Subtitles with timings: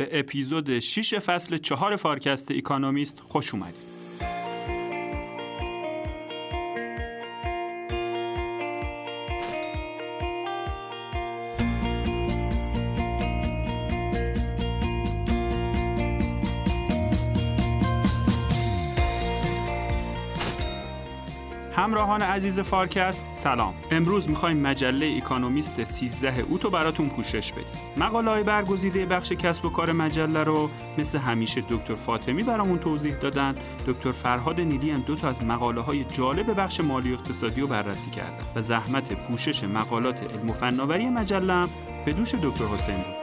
[0.00, 3.89] به اپیزود 6 فصل 4 فارکست اکانومیست خوش اومدید.
[22.30, 23.74] عزیز فارکست سلام.
[23.90, 27.66] امروز می‌خوایم مجله اکانومیست 13 اوت رو براتون پوشش بدیم.
[27.96, 33.54] مقاله برگزیده بخش کسب و کار مجله رو مثل همیشه دکتر فاطمی برامون توضیح دادن.
[33.86, 37.66] دکتر فرهاد نیلی هم دو تا از مقاله های جالب بخش مالی و اقتصادی رو
[37.66, 38.44] بررسی کردن.
[38.54, 41.66] و زحمت پوشش مقالات علم و فناوری مجله
[42.04, 43.19] به دوش دکتر حسین بود.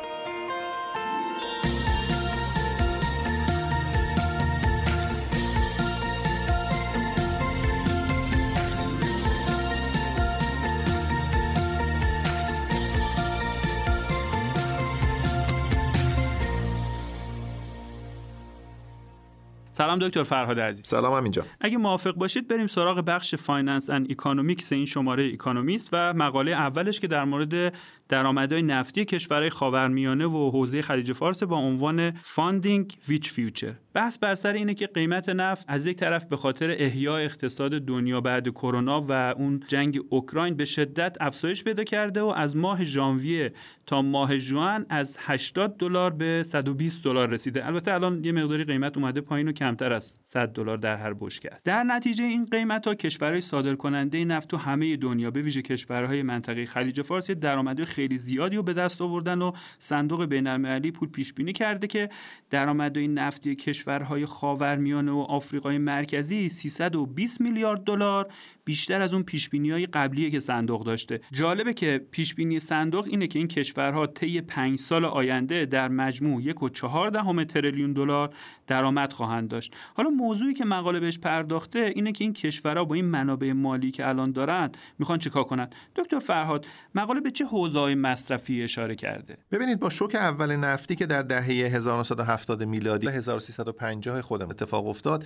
[19.88, 20.88] سلام دکتر فرهاد عزیز.
[20.88, 26.14] سلام همینجا اگه موافق باشید بریم سراغ بخش finance and economics این شماره اکونومیست و
[26.14, 27.74] مقاله اولش که در مورد
[28.10, 34.36] درآمدهای نفتی کشورهای خاورمیانه و حوزه خلیج فارس با عنوان funding which future بحث بر
[34.36, 39.06] سر اینه که قیمت نفت از یک طرف به خاطر احیای اقتصاد دنیا بعد کرونا
[39.10, 43.54] و اون جنگ اوکراین به شدت افزایش پیدا کرده و از ماه ژانویه
[43.86, 47.68] تا ماه ژوئن از 80 دلار به 120 دلار رسیده.
[47.68, 51.54] البته الان یه مقداری قیمت اومده پایین و کمتر از 100 دلار در هر بشکه
[51.54, 51.66] است.
[51.66, 56.66] در نتیجه این قیمت ها کشورهای صادرکننده نفت تو همه دنیا به ویژه کشورهای منطقه
[56.66, 61.54] خلیج فارس درآمدی خیلی زیادی رو به دست آوردن و صندوق بین‌المللی پول پیش بینی
[61.54, 62.10] کرده که
[62.50, 68.28] درآمدهای نفتی کشورهای خاورمیانه و آفریقای مرکزی 320 میلیارد دلار
[68.66, 71.22] بیشتر از اون پیش های قبلیه که صندوق داشته.
[71.32, 76.42] جالبه که پیش بینی صندوق اینه که این کشورها طی 5 سال آینده در مجموع
[76.42, 78.34] یک و چهار دهم تریلیون دلار
[78.68, 79.67] درآمد خواهند داشت.
[79.94, 84.08] حالا موضوعی که مقاله بهش پرداخته اینه که این کشورها با این منابع مالی که
[84.08, 89.80] الان دارن می‌خوان چیکار کنن؟ دکتر فرهاد مقاله به چه حوزه‌های مصرفی اشاره کرده؟ ببینید
[89.80, 95.26] با شوک اول نفتی که در دهه 1970 میلادی 1350 خودم اتفاق افتاد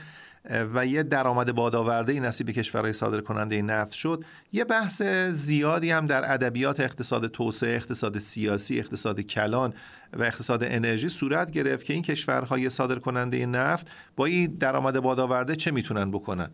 [0.74, 6.34] و یه درآمد بادآورده نصیب کشورهای صادر کننده نفت شد یه بحث زیادی هم در
[6.34, 9.74] ادبیات اقتصاد توسعه اقتصاد سیاسی اقتصاد کلان
[10.14, 15.56] و اقتصاد انرژی صورت گرفت که این کشورهای صادر کننده نفت با این درآمد بادآورده
[15.56, 16.52] چه می‌تونن بکنن.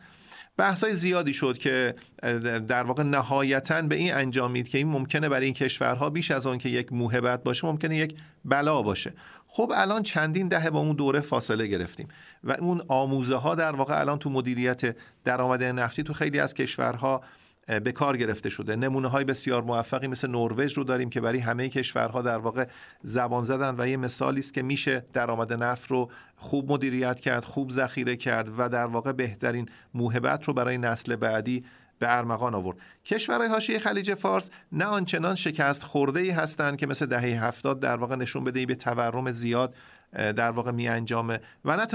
[0.57, 1.95] بحث های زیادی شد که
[2.67, 6.57] در واقع نهایتا به این انجامید که این ممکنه برای این کشورها بیش از آن
[6.57, 9.13] که یک موهبت باشه ممکنه یک بلا باشه.
[9.47, 12.07] خب الان چندین دهه با اون دوره فاصله گرفتیم
[12.43, 17.21] و اون آموزه ها در واقع الان تو مدیریت درآمد نفتی تو خیلی از کشورها
[17.67, 18.75] به کار گرفته شده.
[18.75, 22.67] نمونه های بسیار موفقی مثل نروژ رو داریم که برای همه کشورها در واقع
[23.01, 27.71] زبان زدن و یه مثالی است که میشه درآمد نفت رو خوب مدیریت کرد خوب
[27.71, 31.63] ذخیره کرد و در واقع بهترین موهبت رو برای نسل بعدی
[31.99, 32.77] به ارمغان آورد.
[33.05, 37.95] کشورهای حاشیه خلیج فارس نه آنچنان شکست خورده ای هستند که مثل دهه هفتاد در
[37.95, 39.75] واقع نشون بده به تورم زیاد
[40.13, 41.85] در واقع می انجامه و نه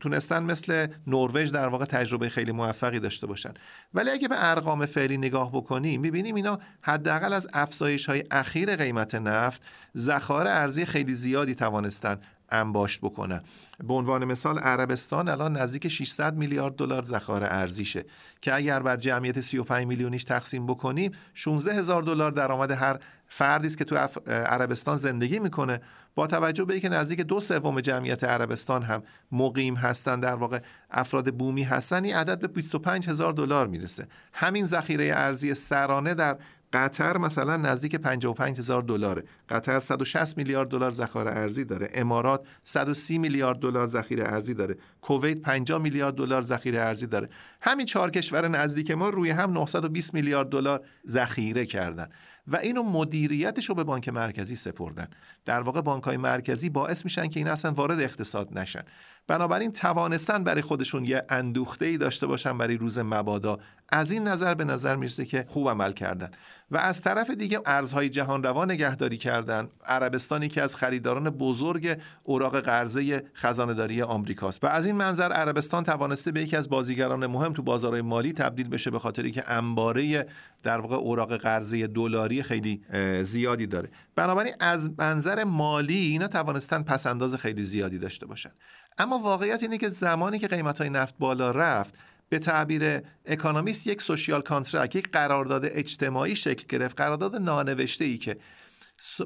[0.00, 3.54] تونستن مثل نروژ در واقع تجربه خیلی موفقی داشته باشن.
[3.94, 9.14] ولی اگه به ارقام فعلی نگاه بکنیم می‌بینیم اینا حداقل از افزایش های اخیر قیمت
[9.14, 9.62] نفت
[9.96, 12.18] ذخایر ارزی خیلی زیادی توانستن
[12.52, 13.42] انباشت بکنه
[13.84, 18.04] به عنوان مثال عربستان الان نزدیک 600 میلیارد دلار ذخایر ارزیشه
[18.40, 22.98] که اگر بر جمعیت 35 میلیونیش تقسیم بکنیم 16 هزار دلار درآمد هر
[23.28, 23.96] فردی است که تو
[24.26, 25.80] عربستان زندگی می‌کنه.
[26.14, 29.02] با توجه به اینکه نزدیک دو سوم جمعیت عربستان هم
[29.32, 30.58] مقیم هستن در واقع
[30.90, 34.06] افراد بومی هستن این عدد به 25 هزار دلار می‌رسه.
[34.32, 36.38] همین ذخیره ارزی سرانه در
[36.72, 39.24] قطر مثلا نزدیک 55 هزار دلاره.
[39.48, 41.88] قطر 160 میلیارد دلار ذخایر ارزی داره.
[41.94, 44.76] امارات 130 میلیارد دلار ذخیره ارزی داره.
[45.02, 47.28] کویت 50 میلیارد دلار ذخیره ارزی داره.
[47.60, 52.08] همین چهار کشور نزدیک ما روی هم 920 میلیارد دلار ذخیره کردن.
[52.46, 55.06] و اینو مدیریتش رو به بانک مرکزی سپردن.
[55.44, 58.82] در واقع بانک های مرکزی باعث میشن که این اصلا وارد اقتصاد نشن.
[59.26, 63.58] بنابراین توانستن برای خودشون یه اندوخته ای داشته باشن برای روز مبادا.
[63.88, 66.30] از این نظر به نظر می‌رسه که خوب عمل کردن.
[66.70, 69.68] و از طرف دیگه ارزهای جهان روا نگهداری کردن.
[69.86, 74.64] عربستانی که از خریداران بزرگ اوراق قرضه خزانهداری آمریکاست.
[74.64, 78.68] و از این منظر عربستان توانسته به یکی از بازیگران مهم تو بازارهای مالی تبدیل
[78.68, 80.26] بشه به خاطری که انباره
[80.62, 82.82] در واقع اوراق قرضه دلاری خیلی
[83.22, 83.90] زیادی داره.
[84.16, 88.50] بنابراین از منظر مالی اینا توانستن پسنداز خیلی زیادی داشته باشن.
[88.98, 91.94] اما واقعیت اینه که زمانی که قیمت های نفت بالا رفت
[92.28, 98.36] به تعبیر اکانومیست یک social contract یک قرارداد اجتماعی شکل گرفت قرارداد نانوشته ای که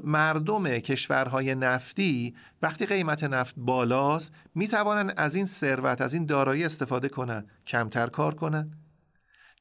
[0.03, 7.09] مردم کشورهای نفتی وقتی قیمت نفت بالاست می‌توانند از این ثروت از این دارایی استفاده
[7.09, 8.77] کنند کمتر کار کنند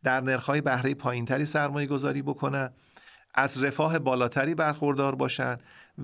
[0.02, 2.70] در نرخهای بهره پایینتری سرمایه گذاری بکنن
[3.34, 5.56] از رفاه بالاتری برخوردار باشن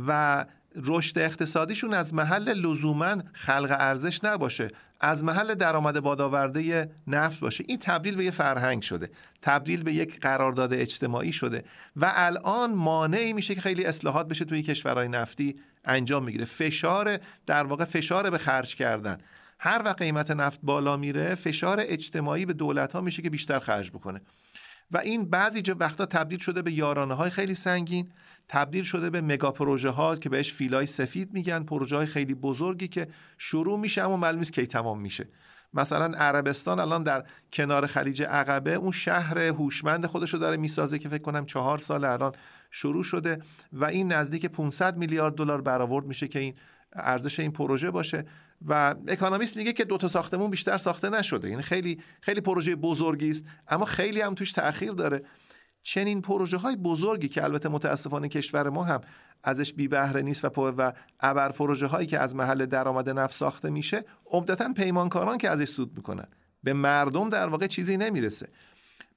[0.06, 0.44] و
[0.76, 4.68] رشد اقتصادیشون از محل لزوما خلق ارزش نباشه
[5.00, 7.64] از محل درآمد بادآورده نفت باشه.
[7.68, 9.10] این تبدیل به یه فرهنگ شده
[9.42, 11.64] تبدیل به یک قرارداد اجتماعی شده
[11.96, 17.64] و الان مانعی میشه که خیلی اصلاحات بشه توی کشورهای نفتی انجام می‌گیره فشار در
[17.64, 19.18] واقع فشار به خرج کردن.
[19.58, 23.90] هر وقت قیمت نفت بالا میره فشار اجتماعی به دولت ها میشه که بیشتر خرج
[23.90, 24.20] بکنه.
[24.90, 28.12] و این بعضی وقتا تبدیل شده به یارانه های خیلی سنگین.
[28.52, 32.88] تبدیل شده به مگا پروژه ها که بهش فیلای سفید میگن پروژه های خیلی بزرگی
[32.88, 33.08] که
[33.38, 35.28] شروع میشه اما معلوم نیست کی تمام میشه.
[35.74, 41.22] مثلا عربستان الان در کنار خلیج عقبه اون شهر هوشمند خودشو داره می‌سازه که فکر
[41.22, 42.32] کنم چهار سال الان
[42.70, 43.38] شروع شده
[43.72, 46.54] و این نزدیک 500 میلیارد دلار برآورد میشه که این
[46.92, 48.24] ارزش این پروژه باشه
[48.66, 51.50] و اکانومیست میگه که دو تا ساختمون بیشتر ساخته نشده.
[51.50, 55.22] یعنی خیلی خیلی پروژه بزرگی است اما خیلی هم توش تاخیر داره.
[55.82, 59.00] چنین پروژه های بزرگی که البته متاسفانه کشور ما هم
[59.44, 60.48] ازش بی بهره نیست و
[60.78, 65.68] و ابر پروژه هایی که از محل درآمد نفت ساخته میشه عمدتا پیمانکاران که ازش
[65.68, 66.26] سود می‌کنن.
[66.62, 68.48] به مردم در واقع چیزی نمی‌رسه.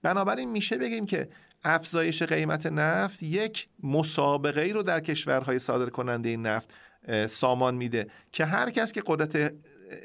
[0.01, 1.29] بنابراین میشه بگیم که
[1.63, 6.73] افزایش قیمت نفت یک مسابقه ای رو در کشورهای صادر کننده نفت
[7.27, 9.53] سامان میده که هر کس که قدرت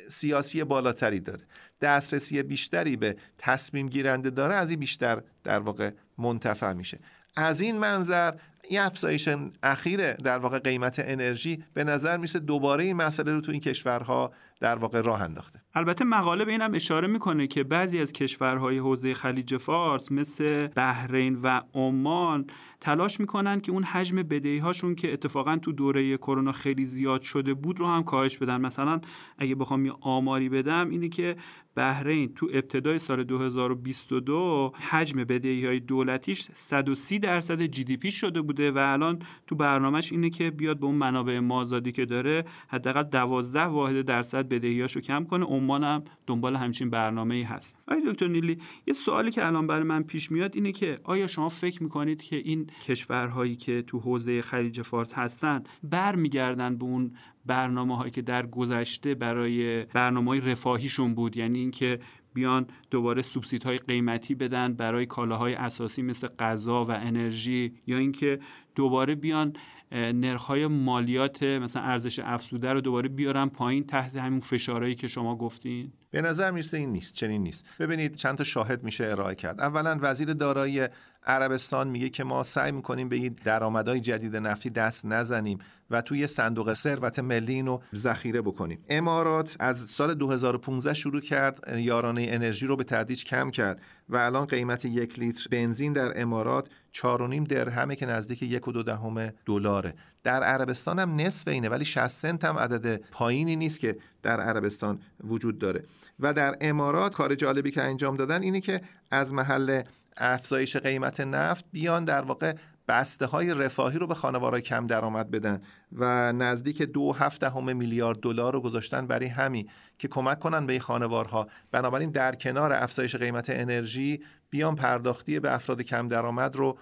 [0.09, 1.47] سیاسی بالاتری داره.
[1.81, 6.99] دسترسی بیشتری به تصمیم گیرنده داره از این بیشتر در واقع منتفع میشه.
[7.37, 8.33] از این منظر
[8.69, 9.29] این افزایش
[9.63, 14.33] اخیر در واقع قیمت انرژی به نظر میسه دوباره این مسئله رو تو این کشورها
[14.61, 15.61] در واقع راه انداخته.
[15.75, 21.35] البته مقاله به اینم اشاره می‌کنه که بعضی از کشورهای حوزه خلیج فارس مثل بحرین
[21.43, 22.47] و عمان
[22.81, 27.55] تلاش می‌کنن که اون حجم بدهی هاشون که اتفاقا تو دوره کرونا خیلی زیاد شده
[27.55, 28.61] بود رو هم کاهش بدن.
[28.61, 29.01] مثلا
[29.39, 31.37] اگه بخوام یه آماری بدم اینه که
[31.75, 38.41] بحرین تو ابتدای سال 2022 حجم بدهی های دولتیش 130 درصد جی دی پی شده
[38.41, 43.03] بوده و الان تو برنامهش اینه که بیاد به اون منابع مازادی که داره حداقل
[43.03, 45.47] 12 واحد درصد بدهیاشو کم کنه
[45.87, 47.77] هم دنبال همچین برنامه ای هست.
[47.89, 51.49] آیا دکتر نیلی یه سوالی که الان برای من پیش میاد اینه که آیا شما
[51.49, 57.13] فکر می‌کنید که این کشورهایی که تو حوزه خلیج فارس هستن برمیگردن به اون
[57.47, 62.01] برنامه هایی که در گذشته برای برنامه های رفاهیشون بود؟ یعنی اینکه
[62.35, 68.39] بیان دوباره سوبسید های قیمتی بدن برای کالاهای اساسی مثل غذا و انرژی یا اینکه
[68.75, 69.53] دوباره بیان
[69.93, 75.93] نرخ‌های مالیات مثلا ارزش افزوده رو دوباره بیارن پایین تحت همین فشارهایی که شما گفتین؟
[76.11, 77.67] به نظر می‌رسه این نیست چنین نیست.
[77.79, 79.61] ببینید چند تا شاهد میشه ارائه کرد.
[79.61, 80.87] اولا وزیر دارایی
[81.27, 85.59] عربستان میگه که ما سعی می‌کنیم به این درآمدهای جدید نفتی دست نزنیم.
[85.91, 88.85] و توی صندوق ثروت ملی اینو ذخیره بکنیم.
[88.89, 94.47] امارات از سال 2015 شروع کرد یارانه انرژی رو به تدریج کم کرد و الان
[94.47, 99.95] قیمت یک لیتر بنزین در امارات 4.5 درهمه که نزدیک یک و دو دهم دلاره.
[100.25, 105.01] در عربستان هم نصف اینه ولی 60 سنت هم عدد پایینی نیست که در عربستان
[105.25, 105.85] وجود داره.
[106.21, 109.83] و در امارات کار جالبی که انجام دادن اینه که از محل
[110.17, 112.55] افزایش قیمت نفت بیان در واقع
[112.91, 118.21] بسته های رفاهی رو به خانوارهای کم درآمد بدن و نزدیک دو هفته همه میلیارد
[118.21, 121.49] دلار رو گذاشتن برای همین که کمک کنن به این خانوارها.
[121.73, 126.79] بنابراین در کنار افزایش قیمت انرژی بیان پرداختی به افراد کم درآمد رو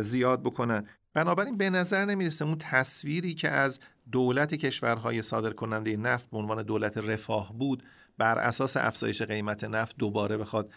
[0.00, 0.86] زیاد بکنن.
[1.14, 3.80] بنابراین به نظر نمی‌رسه اون تصویری که از
[4.12, 7.82] دولت کشورهای صادر کننده نفت به عنوان دولت رفاه بود
[8.18, 10.70] بر اساس افزایش قیمت نفت دوباره بخواد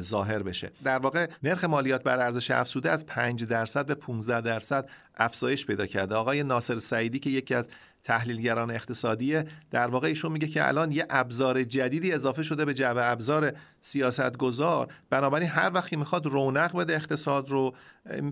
[0.00, 0.70] ظاهر بشه.
[0.84, 5.86] در واقع نرخ مالیات بر ارزش افزوده از 5 درصد به 15 درصد افزایش پیدا
[5.86, 6.14] کرده.
[6.14, 7.68] آقای ناصر سعیدی که یکی از
[8.02, 9.38] تحلیلگران اقتصادی
[9.70, 14.88] در واقع ایشون میگه که الان یه ابزار جدیدی اضافه شده به جعبه ابزار سیاستگزار.
[15.10, 17.74] بنابراین هر وقتی می‌خواد رونق بده اقتصاد رو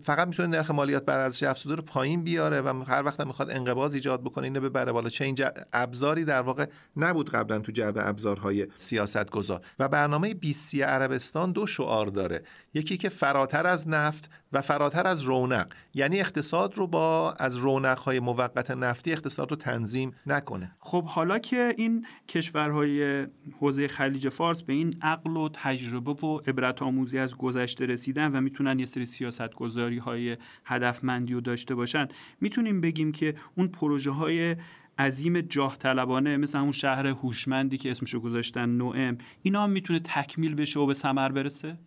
[0.02, 3.94] فقط می‌تونه نرخ مالیات بر ارزش افزوده رو پایین بیاره و هر وقت می‌خواد انقباض
[3.94, 5.08] ایجاد بکنه اینو ببره بالا.
[5.08, 5.34] چه
[5.72, 9.60] ابزاری در واقع نبود قبلا تو جعبه ابزارهای سیاستگزار.
[9.78, 12.42] و برنامه 20 عربستان دو شعار داره.
[12.74, 15.66] یکی که فراتر از نفت و فراتر از رونق.
[15.94, 20.76] یعنی اقتصاد رو با از رونق های موقت نفتی اقتصاد رو تنظیم نکنه.
[20.80, 23.26] خب حالا که این کشورهای
[23.60, 28.40] حوزه خلیج فارس به این عقل و تجربه و عبرت آموزی از گذشته رسیدن و
[28.40, 32.08] می‌تونن یه سری سیاست گذاری های هدفمندی رو داشته باشن.
[32.40, 34.56] می‌تونیم بگیم که اون پروژه های
[34.98, 40.54] عظیم جاه طلبانه مثل همون شهر هوشمندی که اسمشو گذاشتن نوئم اینا هم می‌تونه تکمیل
[40.54, 41.78] بشه و به ثمر برسه؟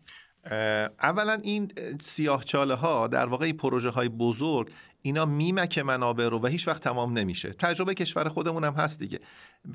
[1.02, 6.68] اولا این سیاهچاله ها در واقع پروژه های بزرگ اینا میمک منابع رو و هیچ
[6.68, 7.54] وقت تمام نمیشه.
[7.54, 9.20] تجربه کشور خودمون هم هست دیگه.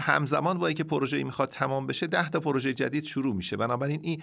[0.00, 3.56] همزمان با اینکه پروژه می‌خواد تمام بشه ده تا پروژه جدید شروع میشه.
[3.56, 4.22] بنابراین این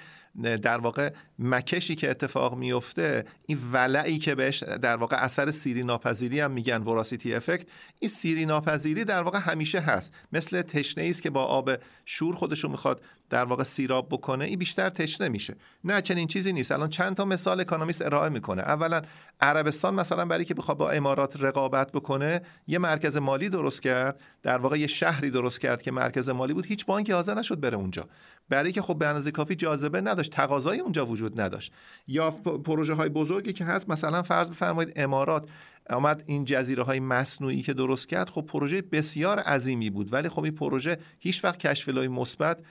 [0.57, 6.39] در واقع مکشی که اتفاق میفته این ولعی که بهش در واقع اثر سیری ناپذیری
[6.39, 7.67] هم میگن وراسیتی افکت
[7.99, 10.13] این سیری ناپذیری در واقع همیشه هست.
[10.33, 11.71] مثل تشنه است که با آب
[12.05, 15.55] شور خودشو می‌خواد در واقع سیراب بکنه این بیشتر تشنه میشه.
[15.83, 16.71] نه چنین چیزی نیست.
[16.71, 18.61] الان چند تا مثال اکونومیست ارائه می‌کنه.
[18.61, 19.01] اولا
[19.43, 24.21] عربستان مثلا برای که بخواد با امارات رقابت بکنه یه مرکز مالی درست کرد.
[24.43, 26.65] در واقع یه شهری درست کرد که مرکز مالی بود.
[26.65, 28.05] هیچ بانکی حاضر نشد بره اونجا.
[28.49, 30.31] برای که خب به اندازه کافی جاذبه نداشت.
[30.31, 31.73] تقاضای اونجا وجود نداشت.
[32.07, 32.31] یا
[32.65, 35.49] پروژه های بزرگی که هست مثلا فرض بفرمایید امارات
[35.89, 38.29] آمد این جزیره های مصنوعی که درست کرد.
[38.29, 40.13] خب پروژه بسیار عظیمی بود.
[40.13, 42.61] ولی خب این پروژه هیچ وقت کشف مثبت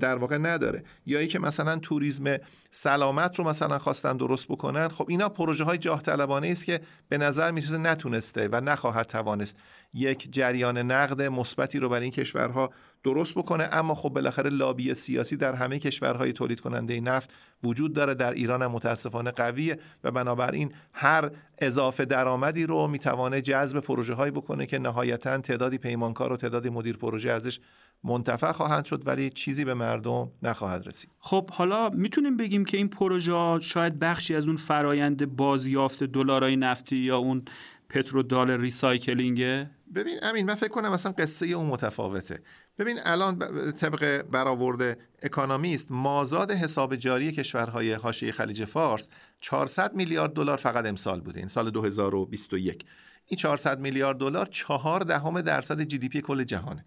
[0.00, 0.84] در واقع نداره.
[1.06, 2.36] یا ای که مثلا توریسم
[2.70, 7.18] سلامت رو مثلا خواستن درست بکنن خب اینا پروژه های جاه طلبانه است که به
[7.18, 9.56] نظر می‌رسه نتونسته و نخواهد توانست
[9.94, 12.70] یک جریان نقد مثبتی رو برای این کشورها
[13.06, 17.30] درست بکنه اما خب بالاخره لابی سیاسی در همه کشورهای تولید کننده نفت
[17.64, 23.80] وجود داره در ایران هم متاسفانه قویه و بنابراین هر اضافه درآمدی رو می‌توانه جذب
[23.80, 27.60] پروژه هایی بکنه که نهایتا تعدادی پیمانکار و تعدادی مدیر پروژه ازش
[28.04, 31.10] منتفع خواهند شد ولی چیزی به مردم نخواهد رسید.
[31.18, 36.96] خب حالا می‌تونیم بگیم که این پروژه شاید بخشی از اون فرایند بازیافت دلارای نفتی
[36.96, 37.42] یا اون
[37.88, 42.42] پترو ریسایکلینگه؟ ببین امین من فکر کنم مثلا قصه اون متفاوته.
[42.78, 43.38] ببین الان
[43.72, 51.20] طبق برآورد اکانومیست مازاد حساب جاری کشورهای حاشیه خلیج فارس 400 میلیارد دلار فقط امسال
[51.20, 52.84] بوده این سال 2021
[53.26, 56.84] این 400 میلیارد دلار چهار دهم درصد GDP کل جهانه.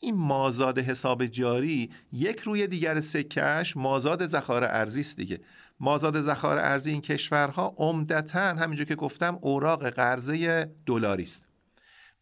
[0.00, 5.40] این مازاد حساب جاری یک روی دیگر سکه‌ش مازاد ذخایر ارزی است دیگه.
[5.80, 11.47] مازاد ذخایر ارزی این کشورها عمدتا همینجور که گفتم اوراق قرضه دلاری است.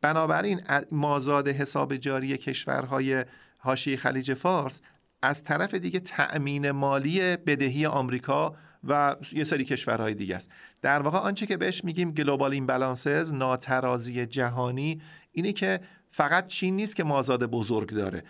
[0.07, 0.61] بنابراین
[0.93, 3.25] مازاد حساب جاری کشورهای
[3.59, 4.83] حاشیه خلیج فارس
[5.23, 8.57] از طرف دیگه تأمین مالی بدهی آمریکا
[8.89, 10.51] و یه سری کشورهای دیگه است.
[10.83, 15.01] در واقع آنچه که بهش میگیم global imbalances ناترازی جهانی
[15.33, 18.23] اینه که فقط چین نیست که مازاد بزرگ داره.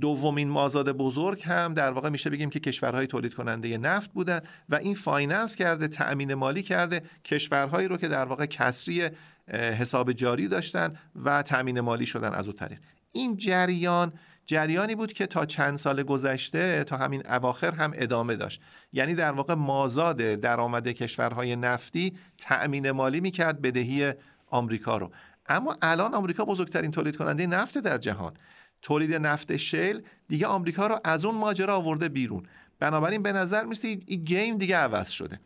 [0.00, 4.74] دومین مازاد بزرگ هم در واقع میشه بگیم که کشورهای تولید کننده نفت بودن و
[4.74, 9.08] این finance کرده تأمین مالی کرده کشورهایی رو که در واقع کسری
[9.54, 12.78] حساب جاری داشتن و تأمین مالی شدن از او طریق.
[13.12, 14.12] این جریان
[14.46, 18.60] جریانی بود که تا چند سال گذشته تا همین اواخر هم ادامه داشت.
[18.92, 24.12] یعنی در واقع مازاد درآمد کشورهای نفتی تأمین مالی می‌کرد بدهی
[24.46, 25.10] آمریکا رو.
[25.46, 28.34] اما الان آمریکا بزرگترین تولید کننده نفت در جهان.
[28.82, 32.42] تولید نفت شل دیگه آمریکا رو از اون ماجرا آورده بیرون.
[32.78, 35.40] بنابراین به نظر می‌رسه این گیم دیگه عوض شده.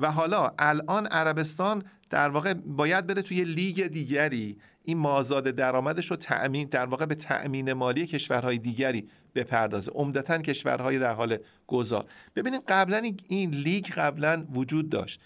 [0.00, 1.82] و حالا الان عربستان
[2.14, 4.56] در واقع باید بره توی لیگ دیگری.
[4.84, 9.92] این مازاد درآمدش رو تأمین در واقع به تأمین مالی کشورهای دیگری بپردازه.
[9.94, 12.04] عمدتا کشورهای در حال گذار.
[12.36, 15.20] ببینید قبلا این لیگ قبلا وجود داشت.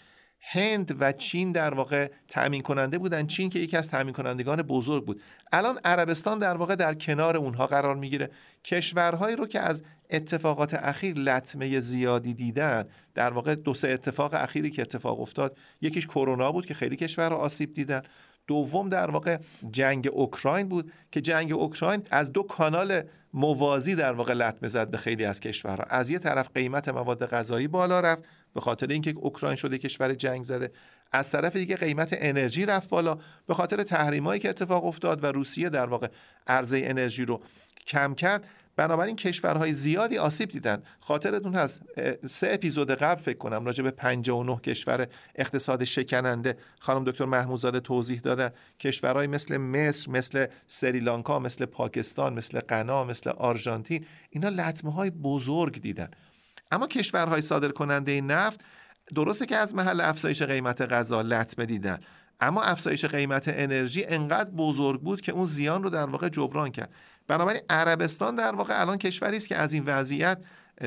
[0.50, 3.26] هند و چین در واقع تأمین کننده بودن.
[3.26, 5.22] چین که یکی از تأمین کنندگان بزرگ بود.
[5.52, 8.30] الان عربستان در واقع در کنار اونها قرار می‌گیره.
[8.64, 14.70] کشورهایی رو که از اتفاقات اخیر لطمه زیادی دیدن در واقع دو سه اتفاق اخیری
[14.70, 18.02] که اتفاق افتاد یکیش کرونا بود که خیلی کشور آسیب دیدن.
[18.46, 19.38] دوم در واقع
[19.70, 23.02] جنگ اوکراین بود که جنگ اوکراین از دو کانال
[23.34, 25.84] موازی در واقع لطمه زد به خیلی از کشورها.
[25.90, 28.24] از یه طرف قیمت مواد غذایی بالا رفت
[28.58, 30.70] به خاطر اینکه اوکراین شده کشور جنگ زده.
[31.12, 35.68] از طرف دیگه قیمت انرژی رفت بالا به خاطر تحریمایی که اتفاق افتاد و روسیه
[35.68, 36.08] در واقع
[36.46, 37.40] عرضه انرژی رو
[37.86, 38.44] کم کرد.
[38.76, 40.82] بنابراین کشورهای زیادی آسیب دیدن.
[41.00, 41.82] خاطرتون هست
[42.26, 48.20] سه اپیزود قبل فکر کنم راجع به 59 کشور اقتصاد شکننده خانم دکتر محمودزاده توضیح
[48.20, 48.50] دادن
[48.80, 55.80] کشورهای مثل مصر مثل سریلانکا مثل پاکستان مثل غنا مثل آرژانتین اینا لطمه های بزرگ
[55.80, 56.10] دیدن.
[56.70, 58.60] اما کشورهای صادر کننده نفت
[59.14, 61.98] درسته که از محل افزایش قیمت غذا لطمه دیدن
[62.40, 66.94] اما افزایش قیمت انرژی انقدر بزرگ بود که اون زیان رو در واقع جبران کرد.
[67.28, 70.38] بنابراین عربستان در واقع الان کشوری است که از این وضعیت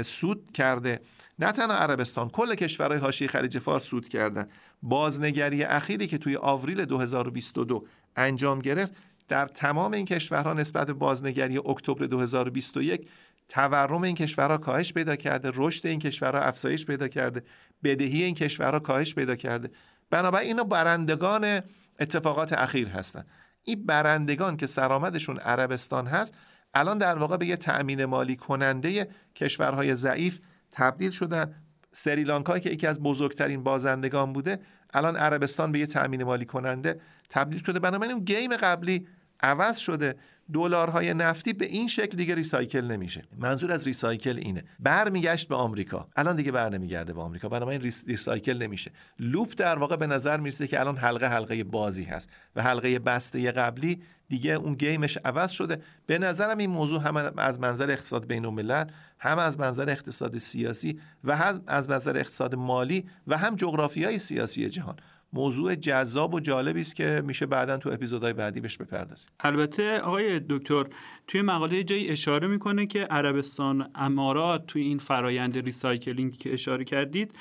[0.05, 0.99] سود کرده.
[1.39, 4.47] نه تنها عربستان کل کشورهای حاشیه خلیج فارس سود کردن.
[4.83, 7.85] بازنگری اخیری که توی آوریل 2022
[8.15, 8.93] انجام گرفت
[9.27, 13.07] در تمام این کشورها نسبت به بازنگری اکتبر 2021
[13.51, 17.43] تورم این کشورها کاهش پیدا کرده رشد این کشورها افزایش پیدا کرده
[17.83, 19.71] بدهی این کشورها کاهش پیدا کرده.
[20.09, 21.61] بنابراین اینا برندگان
[21.99, 23.27] اتفاقات اخیر هستند
[23.63, 26.33] این برندگان که سرآمدشون عربستان هست
[26.73, 30.39] الان در واقع به یه تأمین مالی کننده کشورهای ضعیف
[30.71, 31.55] تبدیل شدن.
[31.91, 34.59] سریلانکا که یکی از بزرگترین بازندگان بوده
[34.93, 37.79] الان عربستان به یه تامین مالی کننده تبدیل شده.
[37.79, 39.07] بنابراین اون game قبلی
[39.41, 40.15] عوض شده.
[40.53, 43.23] دلارهای نفتی به این شکل دیگه recycle نمیشه.
[43.37, 44.63] منظور از recycle اینه.
[44.79, 46.07] برمیگشت به آمریکا.
[46.15, 47.49] الان دیگه بر نمیگرده به آمریکا.
[47.49, 48.91] بنابراین re، recycle نمیشه.
[49.19, 53.51] loop در واقع به نظر می‌رسه که الان حلقه حلقه بازی هست و حلقه بسته
[53.51, 55.81] قبلی دیگه اون game ش عوض شده.
[56.05, 58.85] به نظرم این موضوع هم از منظر اقتصاد بین الملل
[59.19, 64.69] هم از منظر اقتصاد سیاسی و هم از منظر اقتصاد مالی و هم جغرافیای سیاسی
[64.69, 64.95] جهان.
[65.33, 69.29] موضوع جذاب و جالبی است که میشه بعدا تو اپیزودهای بعدی بهش بپردازیم.
[69.39, 70.85] البته آقای دکتر
[71.27, 77.33] توی مقاله جایی اشاره می‌کنه که عربستان امارات توی این فرایند recycling که اشاره کردید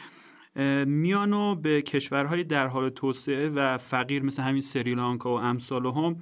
[0.86, 6.16] میانو به کشورهای در حال توسعه و فقیر مثل همین سریلانکا و امثال هم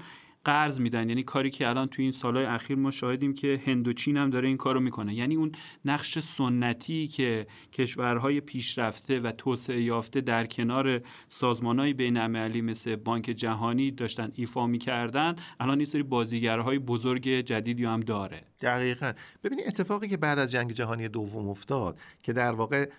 [0.48, 1.08] قرض میدن.
[1.08, 4.30] یعنی کاری که الان تو این سالهای اخیر ما شاهدیم که هند و چین هم
[4.30, 5.14] داره این کارو می‌کنه.
[5.14, 5.52] یعنی اون
[5.84, 13.90] نقش سنتی که کشورهای پیشرفته و توسعه یافته در کنار سازمانهای بین‌المللی مثل بانک جهانی
[13.90, 18.42] داشتن ایفا می‌کردن الان این سری بازیگرهای بزرگ جدیدی هم داره.
[18.60, 19.12] دقیقا.
[19.44, 22.90] ببینید اتفاقی که بعد از جنگ جهانی دوم افتاد که در واقع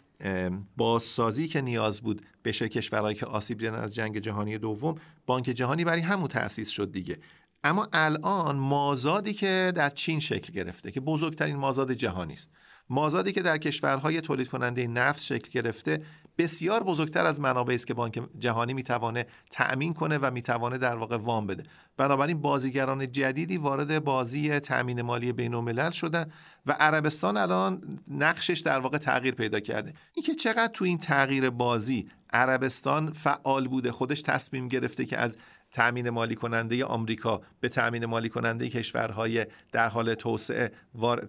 [0.77, 5.83] بازسازی که نیاز بود بشه کشورهایی که آسیب دیدن از جنگ جهانی دوم بانک جهانی
[5.83, 7.17] برای همون تأسیس شد دیگه.
[7.63, 12.51] اما الان مازادی که در چین شکل گرفته که بزرگترین مازاد جهانی است.
[12.89, 16.03] مازادی که در کشورهای تولید کننده نفت شکل گرفته
[16.37, 21.17] بسیار بزرگتر از منابعی است که بانک جهانی می‌توانه تأمین کنه و می‌توانه در واقع
[21.17, 21.63] وام بده.
[21.97, 26.31] بنابراین بازیگران جدیدی وارد بازی تأمین مالی بین الملل شدن
[26.65, 29.93] و عربستان الان نقشش در واقع تغییر پیدا کرده.
[30.13, 35.37] اینکه چقدر تو این تغییر بازی عربستان فعال بوده خودش تصمیم گرفته که از
[35.71, 40.71] تأمین مالی کننده آمریکا به تأمین مالی کننده کشورهای در حال توسعه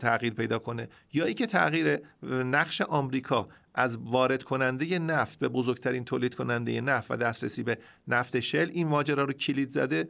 [0.01, 6.35] تغییر پیدا کنه یا اینکه تغییر نقش آمریکا از وارد کننده نفت به بزرگترین تولید
[6.35, 7.79] کننده نفت و دسترسی به
[8.09, 10.09] نفت شل این ماجرا رو کلید زده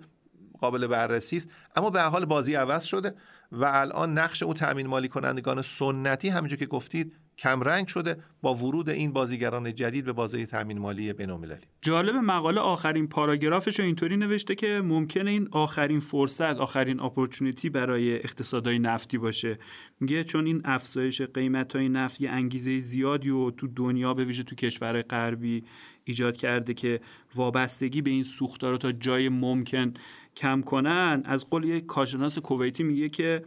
[0.59, 1.51] قابل بررسی است.
[1.77, 3.15] اما به حال بازی عوض شده
[3.53, 8.89] و الان نقش او تامین مالی کنندگان سنتی همینجور که گفتید کمرنگ شده با ورود
[8.89, 11.61] این بازیگران جدید به بازی تامین مالی بین‌المللی.
[11.83, 18.15] جالب مقاله آخرین پاراگرافش رو اینطوری نوشته که ممکنه این آخرین فرصت آخرین اپورتونیتی برای
[18.15, 19.59] اقتصادهای نفتی باشه.
[20.01, 24.43] میگه چون این افزایش قیمت های نفت یه انگیزه زیادی و تو دنیا به ویژه
[24.43, 25.65] تو کشور غربی
[26.05, 27.01] ایجاد کرده که
[27.35, 29.95] وابستگی به این سوختا رو تا جای ممکن
[30.37, 33.43] کم کنن از قول یک کارشناس کویتی میگه که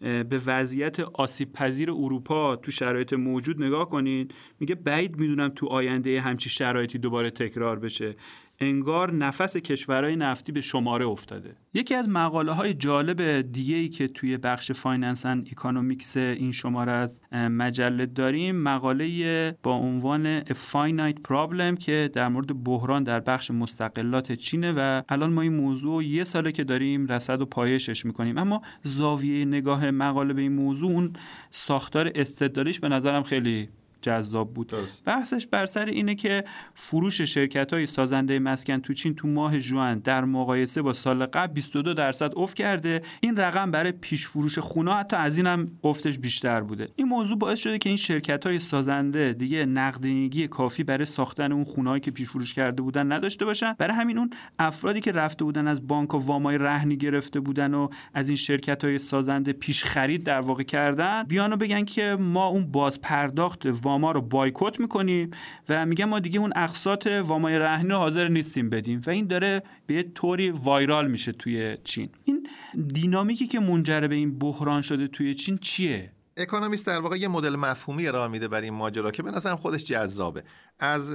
[0.00, 6.20] به وضعیت آسیب پذیر اروپا تو شرایط موجود نگاه کنید میگه بعید می‌دونم تو آینده
[6.20, 8.16] همچین شرایطی دوباره تکرار بشه.
[8.60, 11.56] انگار نفس کشورهای نفتی به شماره افتاده.
[11.74, 16.92] یکی از مقاله های جالب دیگه ای که توی بخش finance and economics این شماره
[16.92, 23.50] از مجله داریم مقاله با عنوان A Finite Problem که در مورد بحران در بخش
[23.50, 28.38] مستغلات چینه و الان ما این موضوع یه ساله که داریم رصد و پایشش می‌کنیم.
[28.38, 31.12] اما زاویه نگاه مقاله به این موضوع اون
[31.50, 33.68] ساختار استدلالیش به نظرم خیلی
[34.02, 34.68] جذاب بود.
[34.68, 35.04] درست.
[35.04, 39.98] بحثش بر سر اینه که فروش شرکت های سازنده مسکن تو چین تو ماه جوان
[39.98, 43.02] در مقایسه با سال قبل 22 درصد افت کرده.
[43.20, 46.88] این رقم برای پیش فروش خونه حتی از اینم افتش بیشتر بوده.
[46.96, 51.64] این موضوع باعث شده که این شرکت های سازنده دیگه نقدینگی کافی برای ساختن اون
[51.64, 53.74] خونه که پیش فروش کرده بودن نداشته باشن.
[53.78, 57.88] برای همین اون افرادی که رفته بودن از بانک و وامای رهنی گرفته بودن و
[58.14, 62.66] از این شرکت های سازنده پیش خرید در واقع کردن بیانو بگن که ما اون
[62.66, 65.30] باز پرداخت واما رو بایکوت می‌کنیم
[65.68, 69.62] و میگن ما دیگه اون اقساط وامای رهنی رو حاضر نیستیم بدیم و این داره
[69.86, 72.08] به یه طوری وایرال میشه توی چین.
[72.24, 72.48] این
[72.86, 77.56] دینامیکی که منجر به این بحران شده توی چین چیه؟ اکونومیست در واقع یه مدل
[77.56, 80.42] مفهومی ارائه میده برای این ماجرا که به نظرم خودش جذابه.
[80.78, 81.12] از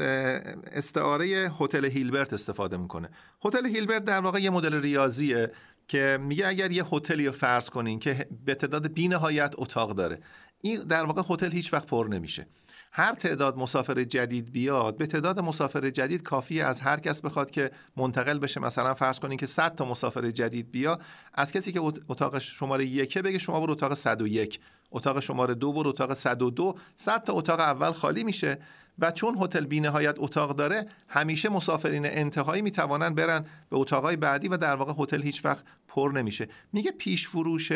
[0.71, 3.09] استعاره هتل هیلبرت استفاده می‌کنه.
[3.45, 5.51] هتل هیلبرت در واقع یه مدل ریاضیه
[5.87, 10.19] که میگه اگر یه هتلی رو فرض کنین که به تعداد بینهایت اتاق داره
[10.61, 12.47] این در واقع هتل هیچ وقت پر نمیشه.
[12.95, 17.71] هر تعداد مسافر جدید بیاد به تعداد مسافر جدید کافی از هر کس بخواد که
[17.97, 18.59] منتقل بشه.
[18.59, 20.99] مثلا فرض کنین که 100 تا مسافر جدید بیا
[21.33, 21.79] از کسی که
[22.09, 24.59] اتاق شماره یکه بگه شما برو اتاق 101
[24.91, 28.57] اتاق شماره دو برو اتاق 102 100 تا اتاق اول خالی میشه.
[28.99, 34.47] و چون هتل بی نهایت اتاق داره همیشه مسافرین انتهایی می‌توانن برن به اتاقای بعدی
[34.47, 36.47] و در واقع هتل هیچ وقت پر نمیشه.
[36.73, 37.71] میگه پیش فروش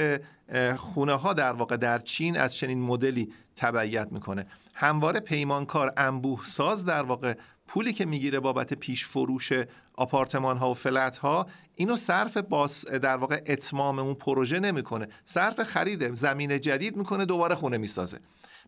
[0.78, 4.46] خونه ها در واقع در چین از چنین مدلی تبعیت می‌کنه.
[4.76, 7.34] همواره پیمانکار انبوه ساز در واقع
[7.68, 9.52] پولی که می‌گیره بابت پیش فروش
[9.94, 15.08] آپارتمان ها و فلت ها اینو صرف باس در واقع اتمام اون پروژه نمی‌کنه.
[15.26, 18.20] صرف خرید زمین جدید می‌کنه دوباره خونه می‌سازه.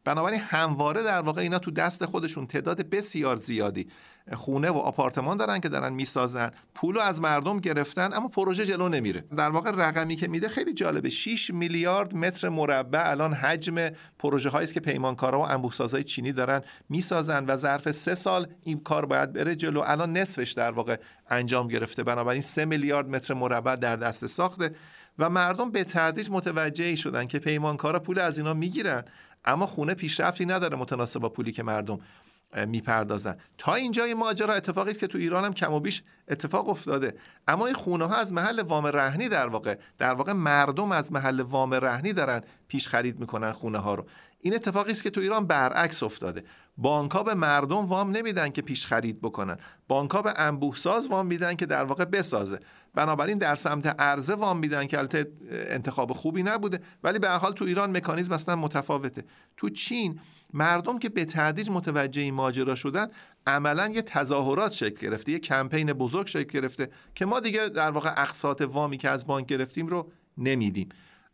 [0.04, 3.88] بنابراین همواره در واقع اینا تو دست خودشون تعداد بسیار زیادی
[4.34, 6.52] خونه و آپارتمان دارن که دارن می‌سازن.
[6.76, 9.24] پولو از مردم گرفتن اما پروژه جلو نمیره.
[9.38, 14.68] در واقع رقمی که میده خیلی جالبه 6 میلیارد متر مربع الان حجم پروژه هایی
[14.68, 19.56] که پیمانکارا و انبوهسازهای چینی دارن می‌سازن و ظرف سه سال این کار باید بره
[19.56, 19.84] جلو.
[19.86, 20.96] الان نصفش در واقع
[21.30, 22.04] انجام گرفته.
[22.04, 24.72] بنابراین 3 میلیارد متر مربع در دست ساخته
[25.20, 29.04] و مردم به تدریج متوجه شدن که پیمانکارا پول از اینا می‌گیرن.
[29.45, 31.99] اما خونه پیشرفتی نداره متناسب با پولی که مردم
[32.67, 33.38] می‌پردازن.
[33.58, 37.15] تا اینجای ماجرا اتفاقی که تو ایران هم کم و بیش اتفاق افتاده.
[37.47, 41.41] اما این خونه ها از محل وام رهنی در واقع در واقع مردم از محل
[41.41, 44.06] وام رهنی دارن پیش خرید می‌کنن خونه ها رو.
[44.41, 46.43] این اتفاقی است که تو ایران برعکس افتاده.
[46.78, 49.58] بانک به مردم وام نمیدن که پیش خرید بکنن.
[49.88, 52.60] بانک به انبوه ساز وام میدن که در واقع بسازه.
[53.00, 57.66] بنابراین در سمت عرضه وام میدن که البته انتخاب خوبی نبوده ولی به حال تو
[57.66, 59.24] ایران مکانیزم اصلا متفاوته.
[59.58, 60.20] تو چین
[60.54, 63.08] مردم که به تدریج متوجه این ماجرا شدن
[63.48, 68.10] عملا یه تظاهرات شکل گرفته یه کمپین بزرگ شکل گرفته که ما دیگه در واقع
[68.18, 70.90] اقساط وامی که از بانک گرفتیم رو نمیدیم.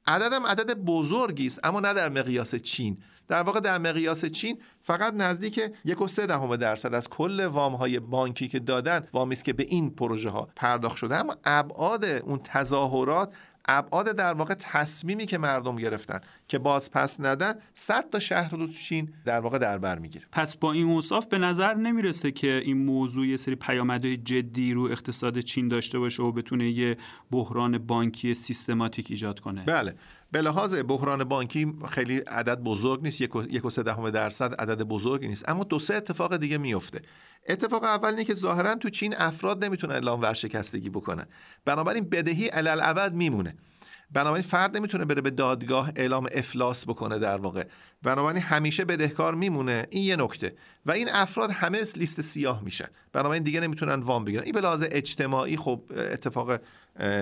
[0.07, 2.97] عددم عدد بزرگی است اما نه در مقیاس چین.
[3.27, 7.75] در واقع در مقیاس چین فقط نزدیک یک و سه دهم درصد از کل وام
[7.75, 11.15] های بانکی که دادن وامی است که به این پروژه ها پرداخت شده.
[11.15, 13.33] اما ابعاد اون تظاهرات
[13.67, 18.67] ابعاد در واقع تصمیمی که مردم گرفتن که باز پس ندن صد تا شهر رو
[18.67, 20.25] چین در واقع در بر می‌گیره.
[20.31, 24.81] پس با این اوصاف به نظر نمی‌رسه که این موضوع یه سری پیامدهای جدی رو
[24.81, 26.97] اقتصاد چین داشته باشه و بتونه یه
[27.31, 29.63] بحران بانکی سیستماتیک ایجاد کنه.
[29.63, 29.95] بله.
[30.31, 35.27] به لحاظ بحران بانکی خیلی عدد بزرگ نیست یک و سه دهم درصد عدد بزرگی
[35.27, 35.49] نیست.
[35.49, 37.01] اما دو سه اتفاق دیگه میفته
[37.49, 41.25] اتفاق اول اینه که ظاهرا تو چین افراد نمی‌تونن اعلام ورشکستگی بکنن.
[41.65, 43.55] بنابراین بدهی علل میمونه.
[44.15, 47.63] بنابراین فرد نمی‌تونه بره به دادگاه اعلام افلاس بکنه در واقع.
[48.03, 49.87] بنابراین همیشه بدهکار میمونه.
[49.89, 50.55] این یه نکته.
[50.85, 52.87] و این افراد همه لیست سیاه میشن.
[53.13, 54.43] بنابراین دیگه نمی‌تونن وام بگیرن.
[54.43, 56.59] این به لحاظ اجتماعی خب اتفاق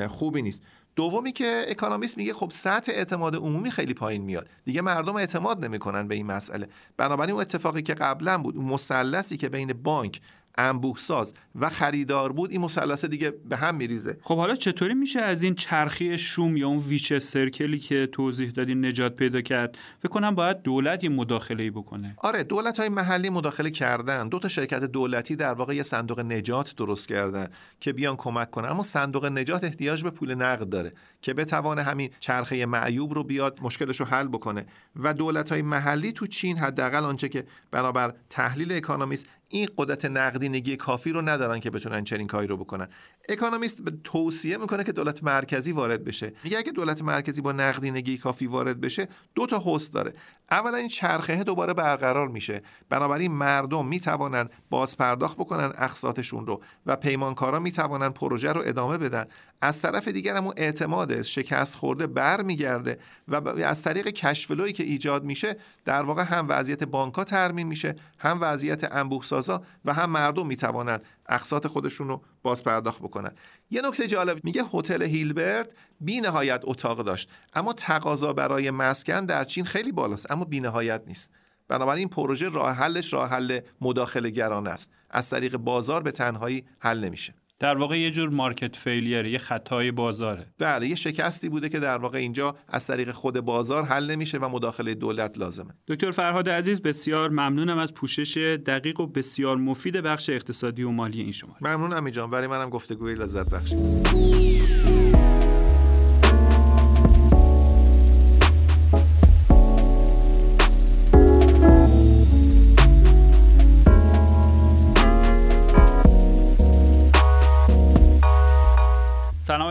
[0.07, 0.63] خوبی نیست.
[0.95, 4.49] دومی که اکانومیست میگه خب سطح اعتماد عمومی خیلی پایین میاد.
[4.65, 6.67] دیگه مردم اعتماد نمی‌کنن به این مسئله.
[6.97, 10.21] بنابراین اون اتفاقی که قبلا بود اون مثلثی که بین بانک
[10.57, 14.17] انبوه ساز و خریدار بود این مثلث دیگه به هم میریزه.
[14.21, 18.85] خب حالا چطوری میشه از این چرخی شوم یا اون ویچ سرکلی که توضیح دادین
[18.85, 22.15] نجات پیدا کرد؟ فکر کنم باید دولت یه مداخله بکنه.
[22.17, 24.29] آره دولت های محلی مداخله کردن.
[24.29, 27.47] دو تا شرکت دولتی در واقع یه صندوق نجات درست کردن
[27.79, 28.69] که بیان کمک کنن.
[28.69, 33.59] اما صندوق نجات احتیاج به پول نقد داره که بتوانه همین چرخه معیوب رو بیاد
[33.61, 34.65] مشکلش رو حل بکنه.
[34.95, 40.77] و دولت های محلی تو چین حداقل آنچه که برابر تحلیل اکانومیست این قدرت نقدینگی
[40.77, 42.87] کافی رو ندارن که بتونن چنین کاری رو بکنن.
[43.29, 46.33] اکانومیست توصیه می‌کنه که دولت مرکزی وارد بشه.
[46.43, 50.13] میگه اگه دولت مرکزی با نقدینگی کافی وارد بشه دو تا حسن داره.
[50.51, 52.61] اولا این چرخه دوباره برقرار میشه.
[52.89, 59.25] بنابراین مردم می‌توانن باز پرداخت بکنن اقساطشون رو و پیمانکارا می‌توانن پروژه رو ادامه بدن.
[59.61, 65.57] از طرف دیگر هم اعتماد شکست خورده برمیگرده و از طریق کشفلوی که ایجاد میشه
[65.85, 70.99] در واقع هم وضعیت بانکها ترمیم میشه هم وضعیت انبوه سازا و هم مردم می‌توانن
[71.29, 73.31] اقساط خودشون رو باز پرداخت بکنن.
[73.71, 79.43] یه نکته جالب میگه هتل هیلبرت بی نهایت اتاق داشت اما تقاضا برای مسکن در
[79.45, 81.31] چین خیلی بالاست اما بی نهایت نیست.
[81.67, 84.91] بنابراین این پروژه راه حلش راه حل مداخله گران است.
[85.09, 87.33] از طریق بازار به تنهایی حل نمیشه.
[87.63, 90.45] در واقع یه جور مارکت فیلیر یه خطای بازاره.
[90.59, 94.49] بله یه شکستی بوده که در واقع اینجا از طریق خود بازار حل نمیشه و
[94.49, 95.73] مداخله دولت لازمه.
[95.87, 101.21] دکتر فرهاد عزیز بسیار ممنونم از پوشش دقیق و بسیار مفید بخش اقتصادی و مالی
[101.21, 103.73] این شما ممنونم جان برای منم گفتگوی لذت بخش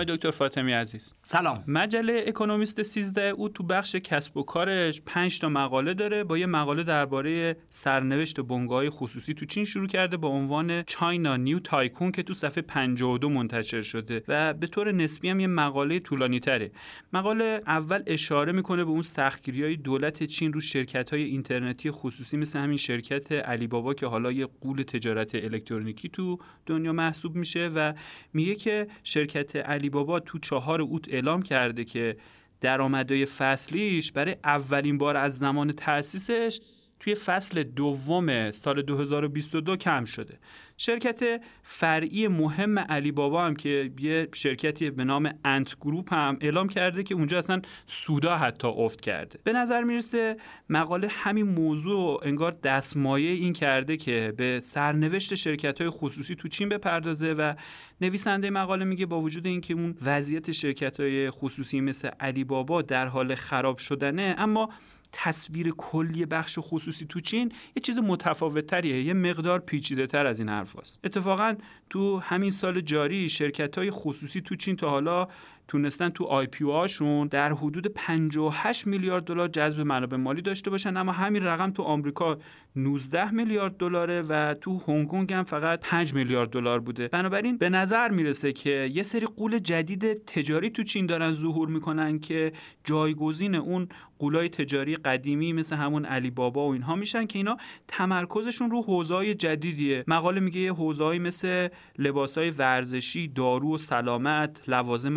[0.02, 1.14] سلام دکتر فاطمی عزیز.
[1.24, 1.64] سلام.
[1.66, 6.24] مجله اکونومیست 13 او تو بخش کسب و کارش 5 تا مقاله داره.
[6.24, 11.58] با یه مقاله درباره سرنوشت بنگاه خصوصی تو چین شروع کرده با عنوان چاینا نیو
[11.58, 16.40] تایکون که تو صفحه 52 منتشر شده و به طور نسبی هم یه مقاله طولانی
[16.40, 16.70] تره.
[17.12, 22.36] مقاله اول اشاره می‌کنه به اون سختگیری های دولت چین رو شرکت های اینترنتی خصوصی
[22.36, 27.70] مثل همین شرکت علی بابا که حالا یه قول تجارت الکترونیکی تو دنیا محسوب میشه
[27.74, 27.94] و
[28.32, 32.16] میگه که شرکت علی بابا تو چهار اوت اعلام کرده که
[32.60, 36.60] درآمدهای فصلیش برای اولین بار از زمان تأسیسش
[37.00, 40.38] توی فصل دوم سال 2022 کم شده.
[40.76, 46.68] شرکت فرعی مهم علی بابا هم که یه شرکتی به نام انت گروپ هم اعلام
[46.68, 49.38] کرده که اونجا اصلا سودا حتی افت کرده.
[49.44, 50.36] به نظر می‌رسه
[50.68, 56.68] مقاله همین موضوع انگار دستمایه این کرده که به سرنوشت شرکت های خصوصی تو چین
[56.68, 57.54] بپردازه و
[58.00, 63.06] نویسنده مقاله میگه با وجود اینکه اون وضعیت شرکت های خصوصی مثل علی بابا در
[63.06, 64.68] حال خراب شدنه اما
[65.12, 70.38] تصویر کلی بخش خصوصی تو چین یه چیز متفاوت تریه یه مقدار پیچیده تر از
[70.38, 70.98] این حرف هست.
[71.04, 71.54] اتفاقا
[71.90, 75.28] تو همین سال جاری شرکت های خصوصی تو چین تا حالا
[75.72, 80.96] تونستن تو آی پی هاشون در حدود 58 میلیارد دلار جذب منابع مالی داشته باشن
[80.96, 82.38] اما همین رقم تو آمریکا
[82.76, 87.08] 19 میلیارد دلاره و تو هنگ کنگ هم فقط 5 میلیارد دلار بوده.
[87.08, 92.18] بنابراین به نظر می‌رسه که یه سری قول جدید تجاری تو چین دارن ظهور می‌کنن
[92.18, 92.52] که
[92.84, 97.56] جایگزین اون قولای تجاری قدیمی مثل همون علی بابا و اینها میشن که اینا
[97.88, 100.04] تمرکزشون رو حوزه‌های جدیدیه.
[100.06, 105.16] مقاله میگه حوزه‌ای مثل لباسهای ورزشی دارو و سلامت لوازم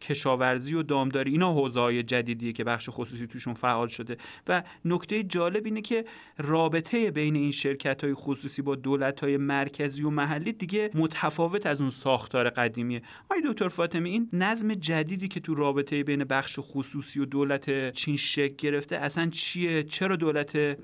[0.00, 4.16] کشاورزی و دامداری اینا حوزه‌های جدیدیه که بخش خصوصی توشون فعال شده.
[4.48, 6.04] و نکته جالب اینه که
[6.38, 11.80] رابطه بین این شرکت های خصوصی با دولت های مرکزی و محلی دیگه متفاوت از
[11.80, 13.02] اون ساختار قدیمیه.
[13.30, 18.16] آی دکتر فاطمی این نظم جدیدی که تو رابطه بین بخش خصوصی و دولت چین
[18.16, 20.78] شکل گرفته اصلا چیه؟ چرا دولت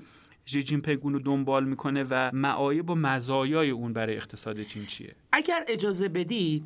[0.47, 5.63] ژی جین رو دنبال می‌کنه و معایب و مزایای اون برای اقتصاد چین چیه؟ اگر
[5.67, 6.63] اجازه بدید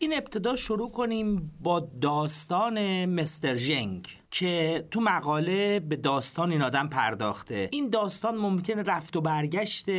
[0.00, 6.88] این ابتدا شروع کنیم با داستان مستر جنگ که تو مقاله به داستان این آدم
[6.88, 7.68] پرداخته.
[7.72, 9.90] این داستان ممکنه رفت و برگشت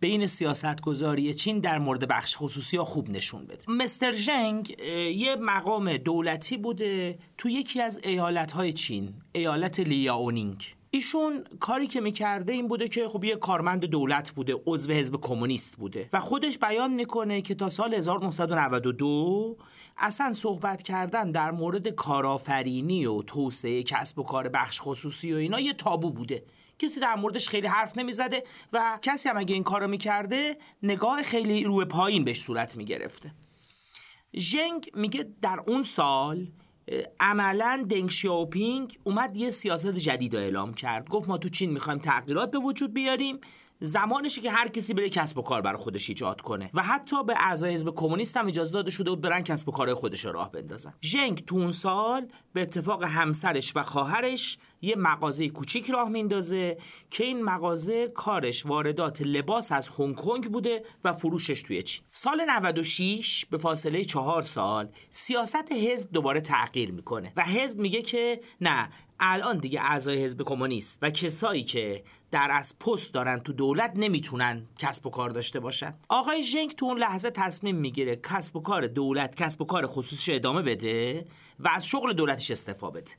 [0.00, 3.70] بین سیاستگذاری چین در مورد بخش خصوصی ها خوب نشون بده.
[3.70, 4.76] مستر جنگ
[5.14, 10.74] یه مقام دولتی بوده تو یکی از ایالت های چین ایالت لیاونینگ.
[10.94, 15.76] ایشون کاری که می‌کرده این بوده که خب یه کارمند دولت بوده عضو حزب کمونیست
[15.76, 19.56] بوده و خودش بیان می‌کنه که تا سال 1992
[19.98, 25.60] اصلا صحبت کردن در مورد کارآفرینی و توسعه کسب و کار بخش خصوصی و اینا
[25.60, 26.44] یه تابو بوده.
[26.78, 31.64] کسی در موردش خیلی حرف نمی‌زده و کسی هم اگه این کارو می‌کرده نگاه خیلی
[31.64, 33.32] روی پایین بهش صورت می‌گرفته.
[34.36, 36.46] ژنگ میگه در اون سال
[37.20, 41.08] عملا دنگ شیاوپینگ اومد یه سیاست جدید رو اعلام کرد.
[41.08, 43.40] گفت ما تو چین می‌خوایم تغییرات به وجود بیاریم.
[43.84, 46.70] زمانشه که هر کسی بره کسب و کار برای خودش ایجاد کنه.
[46.74, 49.94] و حتی به اعضای حزب کمونیست هم اجازه داده شده بود برن کسب و کارهای
[49.94, 50.94] خودش راه بندازن.
[51.02, 56.78] ژنگ تو اون سال به اتفاق همسرش و خواهرش یه مغازه کوچیک راه میندازه
[57.10, 62.04] که این مغازه کارش واردات لباس از هنگ کنگ بوده و فروشش توی چین.
[62.10, 68.40] سال 96 به فاصله چهار سال سیاست حزب دوباره تغییر می‌کنه و حزب میگه که
[68.60, 68.88] نه
[69.20, 74.66] الان دیگه اعضای حزب کمونیست و کسایی که در از پست دارن تو دولت نمی‌تونن
[74.78, 75.94] کسب و کار داشته باشن.
[76.08, 80.34] آقای ژنگ تو اون لحظه تصمیم می‌گیره کسب و کار دولت کسب و کار خصوصیش
[80.34, 81.26] ادامه بده
[81.58, 83.12] و از شغل دولتش استفا بده.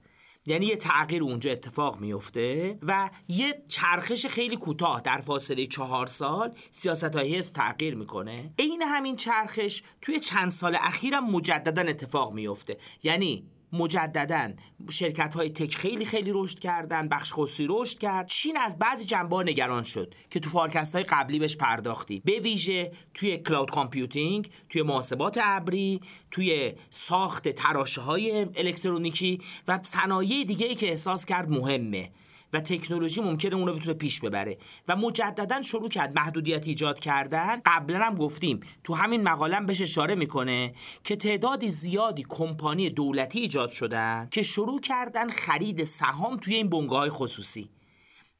[0.45, 6.53] یعنی یه تغییر اونجا اتفاق میفته و یه چرخش خیلی کوتاه در فاصله چهار سال
[6.71, 8.53] سیاست های حزب تغییر می‌کنه.
[8.59, 12.77] عین همین چرخش توی چند سال اخیرم مجددا اتفاق میفته.
[13.03, 14.51] یعنی مجددا.
[14.89, 18.27] شرکت های tech خیلی خیلی رشد کردن بخش خصوصی رشد کرد.
[18.27, 22.21] چین از بعضی جنبه نگران شد که تو فارکست های قبلی بهش پرداختی.
[22.25, 26.01] به ویژه توی cloud computing توی محاسبات ابری
[26.31, 32.11] توی ساخت تراشه های الکترونیکی و صنایع دیگه ای که احساس کرد مهمه.
[32.55, 34.57] و تکنولوژی ممکنه اون رو بتونه پیش ببره.
[34.87, 37.61] و مجددا شروع کرد محدودیت ایجاد کردن.
[37.65, 43.69] قبلا هم گفتیم تو همین مقاله بهش اشاره می‌کنه که تعدادی زیادی کمپانی دولتی ایجاد
[43.69, 47.69] شدن که شروع کردن خرید سهام توی این بنگاه خصوصی.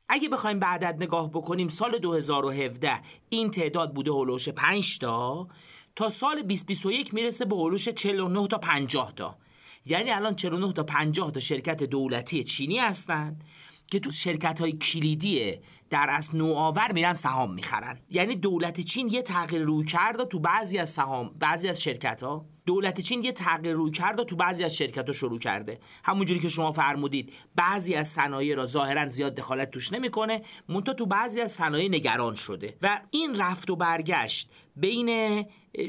[0.10, 5.47] اگه بخوایم به عدد نگاه بکنیم سال 2017 این تعداد بوده هلوش 5 تا.
[5.95, 9.38] تا سال 2021 می‌رسه به هلوش 49 تا 50 تا.
[9.86, 13.39] یعنی الان 49 تا 50 تا شرکت دولتی چینی هستن.
[13.88, 15.54] که تو شرکت های کلیدی
[15.89, 18.00] در از نوآور میرن سهام می‌خرن.
[18.10, 22.45] یعنی دولت چین یه تغییر روی کرده تو بعضی از سهام بعضی از شرکت ها
[22.65, 25.80] دولت چین یه تغییر روی کرده تو بعضی از شرکت ها شروع کرده.
[26.04, 31.06] همونجوری که شما فرمودید بعضی از صنایع را ظاهرا زیاد دخالت توش نمی‌کنه مونتا تو
[31.06, 32.78] بعضی از صنایع نگران شده.
[32.82, 35.45] و این رفت و برگشت بین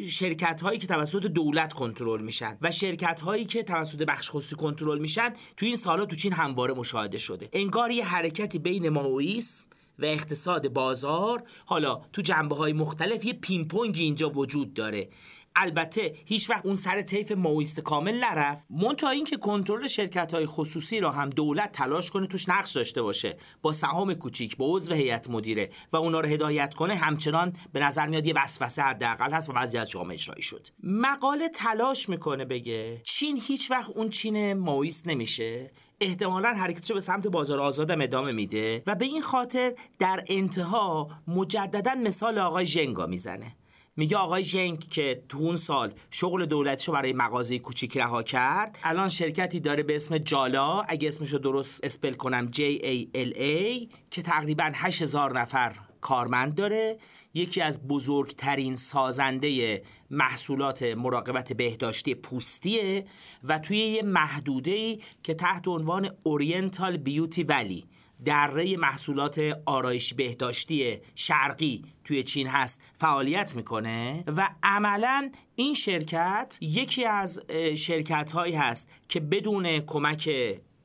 [0.08, 4.98] شرکت هایی که توسط دولت کنترل میشن و شرکت هایی که توسط بخش خصوصی کنترل
[4.98, 7.48] میشن تو این سالا تو چین همواره مشاهده شده.
[7.52, 9.66] انگار یه حرکتی بین ماویسم
[9.98, 15.08] و اقتصاد بازار حالا تو جنبه های مختلف یه پینگ اینجا وجود داره.
[15.56, 18.66] البته هیچ وقت اون سر طیف ماویست کامل نرفت.
[18.70, 23.36] منتها اینکه کنترل شرکت های خصوصی را هم دولت تلاش کنه توش نقش داشته باشه.
[23.62, 28.06] با سهام کوچیک با عضو هیئت مدیره و اونا رو هدایت کنه همچنان به نظر
[28.06, 30.68] میاد یه وسوسه حداقل هست و بعضی از جامعه اجرایی شد.
[30.82, 35.70] مقاله تلاش می‌کنه بگه چین هیچ وقت اون چین ماویست نمیشه.
[36.00, 41.94] احتمالا حرکتش به سمت بازار آزادم ادامه میده و به این خاطر در انتها مجددا
[41.94, 43.56] مثال آقای ژنگا می‌زنه.
[43.96, 49.08] میگه آقای جنگ که تو اون سال شغل دولتشو برای مغازه کوچیک رها کرد الان
[49.08, 54.22] شرکتی داره به اسم جالا اگه اسمشو درست اسپل کنم J A L A که
[54.22, 56.98] تقریبا 8000 نفر کارمند داره.
[57.34, 63.06] یکی از بزرگترین سازنده محصولات مراقبت بهداشتی پوستیه
[63.44, 67.86] و توی یه محدوده که تحت عنوان اورینتال بیوتی ولی
[68.24, 77.04] دره محصولات آرایش بهداشتی شرقی توی چین هست فعالیت می‌کنه و عملا این شرکت یکی
[77.04, 77.40] از
[77.76, 80.30] شرکت هایی هست که بدون کمک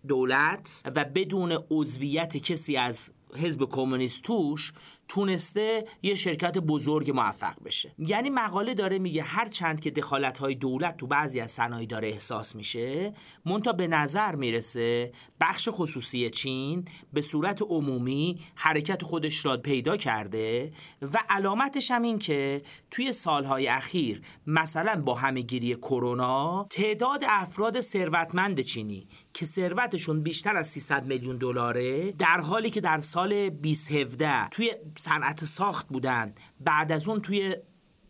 [0.08, 4.74] دولت و بدون عضویت کسی از حزب کمونیست توش
[5.12, 7.92] تونسته یه شرکت بزرگ موفق بشه.
[8.00, 12.08] یعنی مقاله داره میگه هر چند که دخالت های دولت تو بعضی از صنایع داره
[12.08, 13.14] احساس میشه
[13.46, 20.72] مونتا به نظر می‌رسه بخش خصوصی چین به صورت عمومی حرکت خودش را پیدا کرده
[21.02, 28.60] و علامتش هم این که توی سالهای اخیر مثلا با همهگیری کرونا تعداد افراد ثروتمند
[28.60, 34.72] چینی که ثروتشون بیشتر از 300 میلیون دلاره در حالی که در سال 2017 توی
[34.98, 37.56] صنعت ساخت بودن بعد از اون توی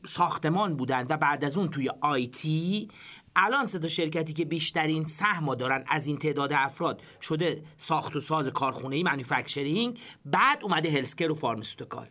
[0.05, 2.87] ساختمان بودن و بعد از اون توی IT
[3.35, 8.19] الان سه تا شرکتی که بیشترین سهم دارن از این تعداد افراد شده ساخت و
[8.19, 12.07] ساز کارخونه ای manufacturing بعد اومده healthcare و pharmaceutical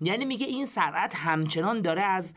[0.00, 2.34] یعنی میگه این صنعت همچنان داره از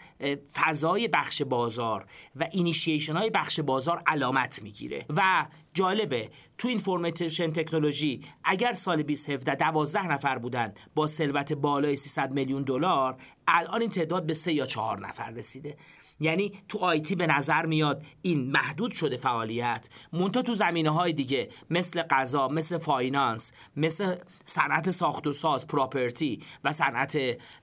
[0.54, 2.06] فضای بخش بازار
[2.36, 6.30] و اینیشیشن های بخش بازار علامت می‌گیره و جالبه.
[6.58, 13.18] تو information technology اگر سال 2017 دوازده نفر بودن با ثروت بالای 300 میلیون دلار
[13.48, 15.78] الان این تعداد به سه یا چهار نفر رسیده.
[16.20, 19.90] یعنی تو IT به نظر میاد این محدود شده فعالیت.
[20.14, 26.44] منتها تو زمینه های دیگه مثل غذا مثل finance مثل صنعت ساخت و ساز property
[26.64, 27.18] و صنعت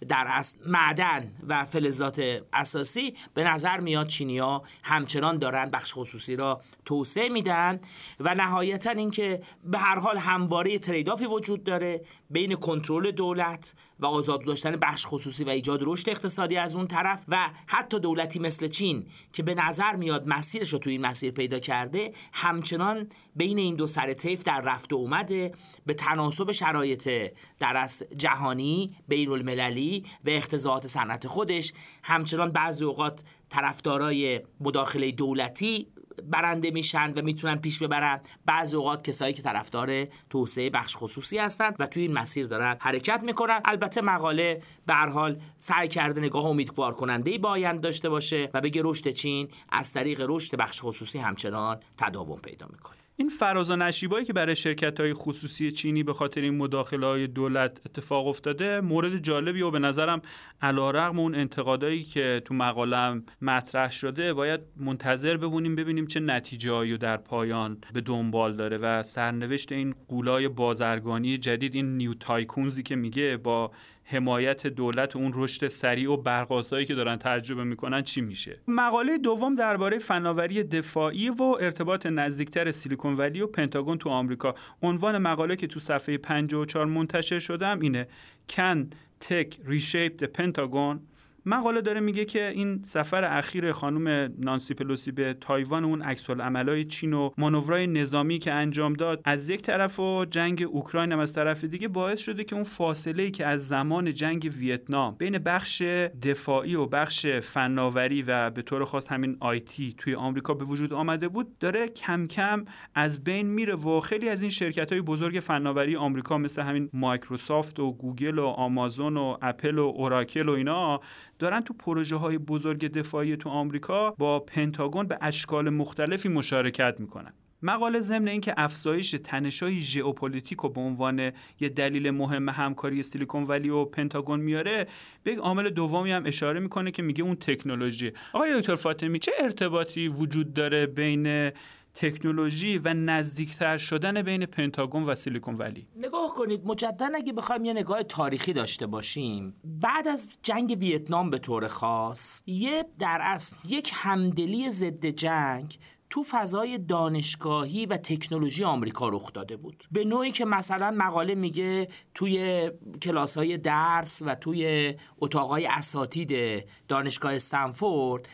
[0.08, 6.60] در اصل معدن و فلزات اساسی به نظر میاد چینیا همچنان دارن بخش خصوصی را
[6.84, 7.80] توسعه میدن
[8.20, 14.06] و نهایتا اینکه به هر حال همواره trade-off ی وجود داره بین کنترل دولت و
[14.06, 18.68] آزاد داشتن بخش خصوصی و ایجاد رشد اقتصادی از اون طرف و حتی دولتی مثل
[18.68, 23.76] چین که به نظر میاد مسیرش رو تو این مسیر پیدا کرده همچنان بین این
[23.76, 25.52] دو سر طیف در رفت و اومده
[25.86, 27.10] به تناسب شرایط
[27.58, 31.72] در جهانی بین المللی و اختزاعات صنعت خودش.
[32.02, 35.86] همچنان بعضی اوقات طرفدارای مداخله دولتی
[36.22, 38.20] برنده میشن و می‌تونن پیش ببرن.
[38.46, 43.20] بعض اوقات کسایی که طرفدار توسعه بخش خصوصی هستن و توی این مسیر دارن حرکت
[43.22, 43.60] می‌کنن.
[43.64, 48.82] البته مقاله به حال سعی کرده نگاه امیدوار کننده ای با داشته باشه و بگه
[48.84, 53.05] رشد چین از طریق رشد بخش خصوصی همچنان تداوم پیدا می‌کنه.
[53.18, 57.26] این فراز و نشیبایی که برای شرکت های خصوصی چینی به خاطر این مداخله های
[57.26, 60.22] دولت اتفاق افتاده مورد جالبی و به نظرم
[60.62, 66.72] علا رقم اون انتقادایی که تو مقالم مطرح شده باید منتظر ببونیم ببینیم چه نتیجه
[66.72, 72.82] هایی در پایان به دنبال داره و سرنوشت این قولای بازرگانی جدید این نیو تایکونزی
[72.82, 73.70] که میگه با
[74.08, 79.54] حمایت دولت اون رشد سریع و برقاسایی که دارن تجربه می‌کنن چی میشه؟ مقاله دوم
[79.54, 84.54] درباره فناوری دفاعی و ارتباط نزدیکتر سیلیکون ولی و پنتاگون تو آمریکا.
[84.82, 88.08] عنوان مقاله که تو صفحه 54 منتشر شدم اینه
[88.48, 88.90] Can
[89.20, 91.00] Tech Reshape Pentagon
[91.48, 96.84] مقاله داره میگه که این سفر اخیر خانم نانسی پلوسی به تایوان اون عکس عملای
[96.84, 101.32] چین و مانورای نظامی که انجام داد از یک طرف و جنگ اوکراین هم از
[101.32, 105.82] طرف دیگه باعث شده که اون فاصله ای که از زمان جنگ ویتنام بین بخش
[106.22, 111.28] دفاعی و بخش فناوری و به طور خاص همین IT توی آمریکا به وجود آمده
[111.28, 115.96] بود داره کم کم از بین میره و خیلی از این شرکت های بزرگ فناوری
[115.96, 121.00] آمریکا مثل همین مایکروسافت و گوگل و آمازون و اپل و اوراکل و اینا
[121.38, 127.32] دارن تو پروژه های بزرگ دفاعی تو آمریکا با پنتاگون به اشکال مختلفی مشارکت می‌کنن.
[127.62, 133.68] مقاله ضمن اینکه افزایش تنش‌های ژئوپلیتیک و به عنوان یه دلیل مهم همکاری سیلیکون ولی
[133.68, 134.86] و پنتاگون میاره
[135.22, 138.12] به یک عامل دومی هم اشاره می‌کنه که میگه اون تکنولوژی.
[138.32, 141.50] آقای دکتر فاطمی چه ارتباطی وجود داره بین
[141.96, 145.86] تکنولوژی و نزدیکتر شدن بین پنتاگون و سیلیکون ولی.
[145.96, 151.38] نگاه کنید مجددا اگه بخوایم یه نگاه تاریخی داشته باشیم بعد از جنگ ویتنام به
[151.38, 155.78] طور خاص یه در اصل یک همدلی ضد جنگ
[156.10, 159.84] تو فضای دانشگاهی و تکنولوژی آمریکا رخ داده بود.
[159.92, 162.70] به نوعی که مثلا مقاله میگه توی
[163.02, 168.28] کلاس های درس و توی اتاقای اساتید دانشگاه استنفورد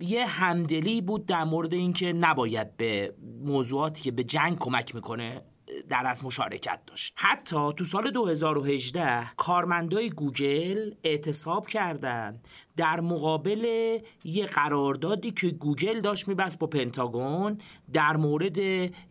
[0.00, 5.42] یه همدلی بود در مورد اینکه نباید به موضوعاتی که به جنگ کمک می‌کنه
[5.88, 7.14] در از مشارکت داشت.
[7.16, 16.28] حتی تو سال 2018 کارمندای گوگل اعتصاب کردند در مقابل یه قراردادی که گوگل داشت
[16.28, 17.58] میبست با پنتاگون
[17.92, 18.58] در مورد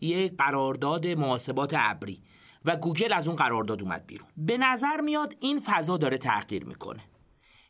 [0.01, 2.21] یه قرارداد محاسبات ابری
[2.65, 4.27] و گوگل از اون قرارداد اومد بیرون.
[4.37, 7.01] به نظر میاد این فضا داره تغییر می‌کنه.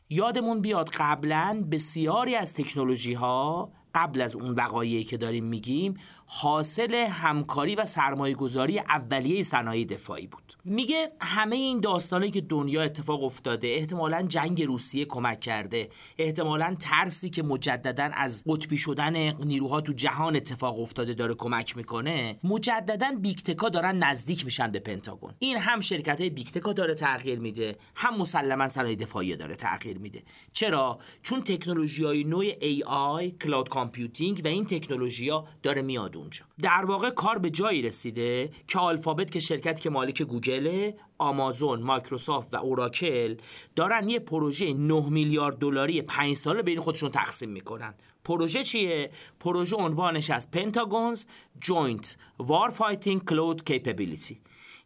[0.08, 5.94] یادمون بیاد قبلا بسیاری از تکنولوژی ها قبل از اون وقایعی که داریم میگیم
[6.26, 10.52] حاصل همکاری و سرمایه گذاری اولیه صنایع دفاعی بود.
[10.64, 17.30] میگه همه این داستانی که دنیا اتفاق افتاده احتمالا جنگ روسیه کمک کرده احتمالا ترسی
[17.30, 23.68] که مجددا از قطبی شدن نیروها تو جهان اتفاق افتاده داره کمک می‌کنه مجددا بیگتکا
[23.68, 25.34] دارن نزدیک میشن به پنتاگون.
[25.38, 30.22] این هم شرکت های بیگتکا داره تغییر میده هم مسلما صنایع دفاعی داره تغییر میده.
[30.52, 36.44] چرا؟ چون تکنولوژی های نوع AI cloud computing و این تکنولوژی ها داره میاد اونجا.
[36.62, 42.54] در واقع کار به جایی رسیده که آلفابت که شرکت که مالک گوگل آمازون مایکروسافت
[42.54, 43.36] و اوراکل
[43.76, 47.94] دارن یه پروژه 9 میلیارد دلاری 5 ساله بین خودشون تقسیم می‌کنن.
[48.24, 49.10] پروژه چیه؟
[49.40, 51.26] پروژه عنوانش از Pentagon's
[51.60, 54.40] Joint Warfighting Cloud Capability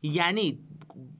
[0.06, 0.58] یعنی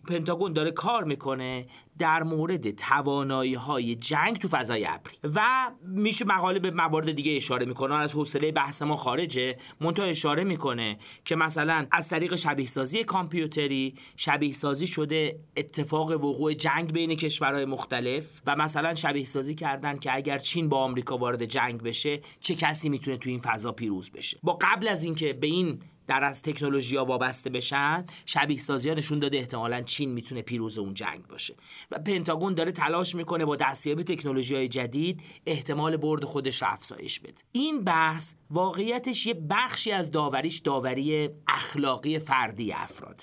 [0.09, 1.67] پنتاگون داره کار می‌کنه
[1.99, 5.41] در مورد توانایی های جنگ تو فضای ابری و
[5.83, 7.95] میشه مقاله به موارد دیگه اشاره می‌کنه.
[7.95, 9.59] از حوصله بحث ما خارجه.
[9.81, 16.55] منتها اشاره می‌کنه که مثلا از طریق شبیه سازی کامپیوتری شبیه سازی شده اتفاق وقوع
[16.55, 21.45] جنگ بین کشورهای مختلف و مثلا شبیه سازی کردن که اگر چین با آمریکا وارد
[21.45, 25.47] جنگ بشه چه کسی می‌تونه تو این فضا پیروز بشه؟ با قبل از اینکه به
[25.47, 30.43] این در از تکنولوژی ها وابسته بشن شبیه سازی ها نشون داده احتمالا چین می‌تونه
[30.43, 31.57] پیروز اون جنگ باشه.
[31.91, 37.21] و پنتاگون داره تلاش می‌کنه با دستیابی تکنولوژی های جدید احتمال برد خودش رو افزایش
[37.21, 37.43] بده.
[37.53, 43.23] این بحث واقعیتش یه بخشی از داوریش داوری اخلاقی فردی افراد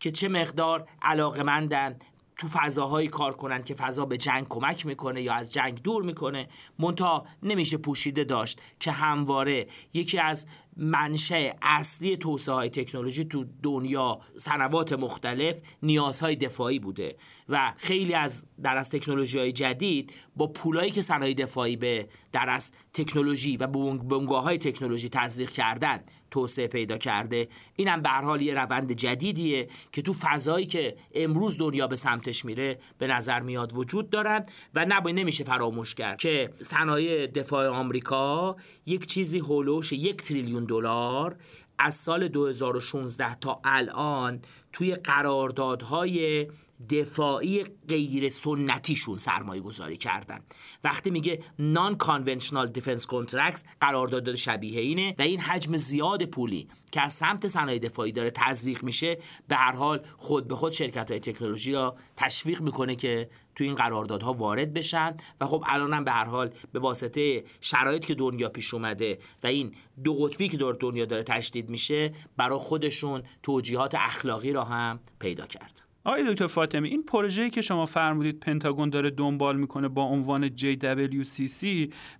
[0.00, 1.98] که چه مقدار علاقمندن
[2.40, 6.48] تو فضاهایی کار کنن که فضا به جنگ کمک می‌کنه یا از جنگ دور می‌کنه.
[6.78, 14.20] مونتا نمیشه پوشیده داشت که همواره یکی از منشه اصلی توسعه های تکنولوژی تو دنیا
[14.36, 17.16] سنوات مختلف نیازهای دفاعی بوده
[17.48, 22.48] و خیلی از در از تکنولوژی های جدید با پولایی که صنایع دفاعی به در
[22.48, 26.00] از تکنولوژی و بنگاه های تکنولوژی تزریق کردن
[26.30, 27.48] توسعه پیدا کرده.
[27.76, 32.78] اینم به حال یه روند جدیدیه که تو فضایی که امروز دنیا به سمتش میره
[32.98, 38.56] به نظر میاد وجود دارن و نباید نمیشه فراموش کرد که صنایع دفاع آمریکا
[38.86, 41.36] یک چیزی حول و حوش یک تریلیون دلار
[41.78, 44.40] از سال 2016 تا الان
[44.72, 46.46] توی قراردادهای
[46.88, 50.40] دفاعی غیر سنتی‌شون سرمایه گذاری کردن.
[50.84, 57.12] وقتی میگه non-conventional defense contracts قرارداد شبیه اینه و این حجم زیاد پولی که از
[57.12, 59.18] سمت صنایع دفاعی داره تزریق میشه
[59.48, 63.74] به هر حال خود به خود شرکت های تکنولوژی را تشویق می‌کنه که تو این
[63.74, 68.48] قراردادها وارد بشن و خب الان هم به هر حال به واسطه شرایط که دنیا
[68.48, 69.74] پیش اومده و این
[70.04, 75.46] دو قطبی که دور دنیا داره تشدید میشه برای خودشون توجیهات اخلاقی را هم پیدا
[75.46, 75.79] کرد.
[76.04, 81.66] آقای دکتر فاطمی این پروژه‌ای که شما فرمودید پنتاگون داره دنبال می‌کنه با عنوان JWCC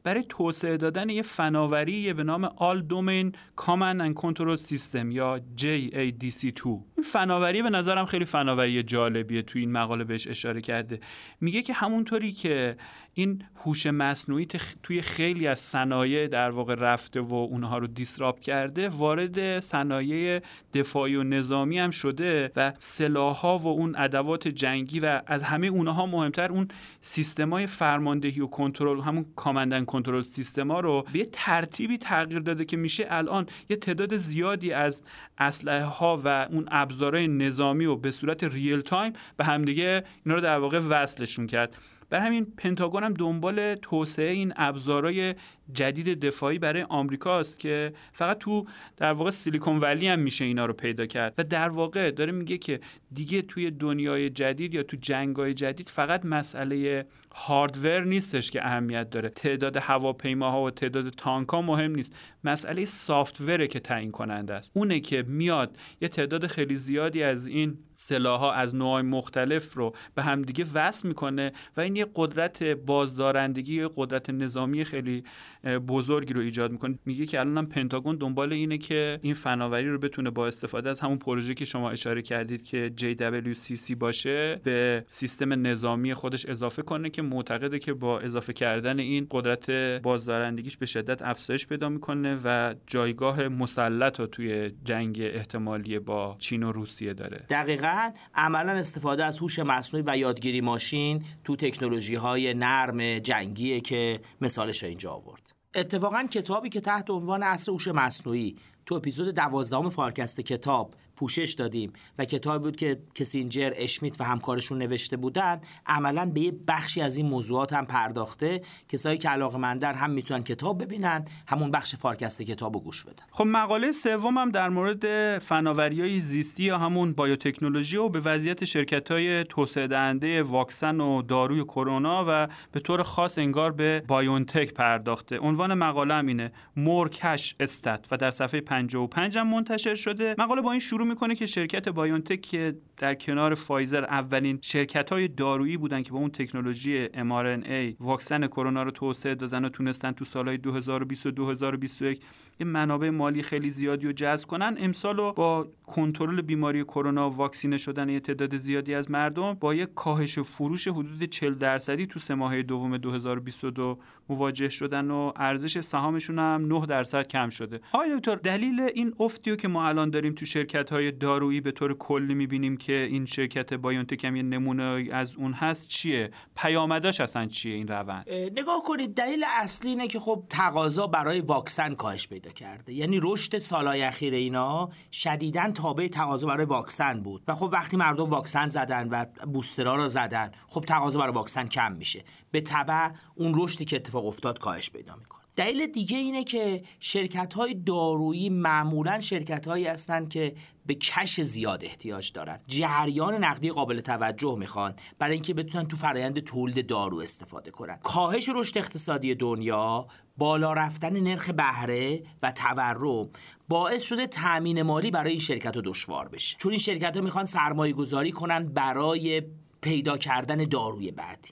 [0.03, 6.67] برای توسعه دادن یه فناوری به نام All Domain Command and Control System یا JADC2
[6.67, 11.01] این فناوری به نظرم خیلی فناوری جالبیه تو این مقاله بهش اشاره کرده.
[11.41, 12.77] میگه که همونطوری که
[13.15, 14.47] این هوش مصنوعی
[14.83, 20.41] توی خیلی از صنایع در واقع رفته و اونها رو disrupt کرده وارد صنایع
[20.75, 26.07] دفاعی و نظامی هم شده و سلاح‌ها و اون ادوات جنگی و از همه اونها
[26.07, 26.69] مهمتر اون
[27.01, 32.65] سیستمای فرماندهی و کنترل همون command and control سیستما رو به یه ترتیبی تغییر داده
[32.65, 35.03] که میشه الان یه تعداد زیادی از
[35.39, 40.41] اسلحه ها و اون ابزارهای نظامی و به صورت real time به همدیگه اینا رو
[40.41, 41.77] در واقع وصلشون کرد.
[42.11, 45.35] بر همین پنتاگون هم دنبال توسعه این ابزارهای
[45.75, 48.67] جدید دفاعی برای آمریکاست که فقط تو
[48.97, 51.35] در واقع سیلیکون ولی هم میشه اینا رو پیدا کرد.
[51.39, 52.81] و در واقع داره میگه که
[53.13, 59.29] دیگه توی دنیای جدید یا تو جنگای جدید فقط مسئله هاردور نیستش که اهمیت داره.
[59.29, 62.17] تعداد هواپیماها و تعداد تانک مهم نیست.
[62.45, 64.73] مسئله سافتوره که تعیین کننده است.
[64.75, 70.23] اونه که میاد یه تعداد خیلی زیادی از این سلاحها از نوع مختلف رو به
[70.23, 75.25] همدیگه وصل می‌کنه و این یه قدرت بازدارندگی یا قدرت نظامی خیلی
[75.65, 80.31] بزرگی رو ایجاد می‌کنه میگه که الان پنتاگون دنبال اینه که این فناوری رو بتونه
[80.31, 86.15] با استفاده از همون پروژه که شما اشاره کردید که JWCC باشه به سیستم نظامی
[86.15, 89.71] خودش اضافه کنه که معتقده که با اضافه کردن این قدرت
[90.03, 96.63] بازدارندگیش به شدت افزایش پیدا می‌کنه و جایگاه مسلط رو توی جنگ احتمالی با چین
[96.63, 97.45] و روسیه داره.
[97.51, 98.11] دقیقا.
[98.35, 104.85] عملا استفاده از هوش مصنوعی و یادگیری ماشین تو تکنولوژی های نرم جنگیه که مثالش
[104.85, 105.50] اینجا آورد.
[105.75, 108.57] اتفاقا کتابی که تحت عنوان اصر هوش مصنوعی
[108.87, 114.79] تو اپیزود دوازدهم فارکست کتاب پوشش دادیم و کتابی بود که کسینجر اشمیت و همکارشون
[114.79, 115.61] نوشته بودن.
[115.87, 118.63] عملا به یه بخشی از این موضوعات هم پرداخته.
[118.89, 123.25] کسایی که علاقه مندن هم می‌تونن کتاب ببینن همون بخش فارکست کتاب رو گوش بدن.
[123.31, 128.65] خب مقاله سوم هم در مورد فناوری های زیستی یا همون بایوتکنولوژی و به وضعیت
[128.65, 134.75] شرکت های توسعه دهنده واکسن و داروی کرونا و به طور خاص انگار به بایونتک
[134.75, 135.39] پرداخته.
[135.39, 138.07] عنوان مقاله هم اینه More cash, stat.
[138.11, 140.35] و در صفحه 55 هم منتشر شده.
[140.39, 145.29] مقاله با این شروع می‌کنه که شرکت بایونتک که در کنار فایزر اولین شرکت های
[145.29, 150.25] دارویی بودن که با اون تکنولوژی mRNA واکسن کرونا رو توسعه دادن و تونستن تو
[150.25, 152.21] سالهای 2020 و 2021
[152.61, 158.09] یه منابع مالی خیلی زیادی رو جذب کنن امسال با کنترل بیماری کرونا واکسینه شدن
[158.09, 162.63] یه تعداد زیادی از مردم با یک کاهش فروش حدود 40 درصدی تو سه ماهه
[162.63, 163.99] دوم 2022
[164.29, 167.81] مواجه شدن و ارزش سهامشون هم 9 درصد کم شده.
[167.93, 171.95] آقای دکتر دلیل این افتی که ما الان داریم تو شرکت های دارویی به طور
[171.95, 177.47] کلی می‌بینیم که این شرکت بایونتک هم یه نمونه از اون هست چیه؟ پیامداش اصلا
[177.47, 182.50] چیه این روند؟ نگاه کنید دلیل اصلی اینه که خب تقاضا برای واکسن کاهش پیدا
[182.53, 182.93] کرده.
[182.93, 187.43] یعنی رشد سالهای اخیر اینا شدیدا تابع تقاضا برای واکسن بود.
[187.49, 191.93] و خب وقتی مردم واکسن زدن و بوسترها رو زدن خب تقاضا برای واکسن کم
[191.93, 192.25] میشه.
[192.51, 195.40] به تبع اون رشدی که اتفاق افتاد کاهش پیدا می‌کنه.
[195.57, 200.55] دلیل دیگه اینه که شرکت های دارویی معمولا شرکت هایی هستند که
[200.87, 202.61] به کش زیاد احتیاج دارن.
[202.67, 207.99] جریان نقدی قابل توجه می‌خوان برای اینکه بتونن تو فرایند تولید دارو استفاده کنن.
[208.03, 210.07] کاهش رشد اقتصادی دنیا
[210.39, 213.31] بالا رفتن نرخ بهره و تورم
[213.69, 216.57] باعث شده تأمین مالی برای این شرکت ها دشوار بشه.
[216.59, 219.43] چون این شرکت ها می‌خوان سرمایه گذاری کنن برای
[219.81, 221.51] پیدا کردن داروی بعدی.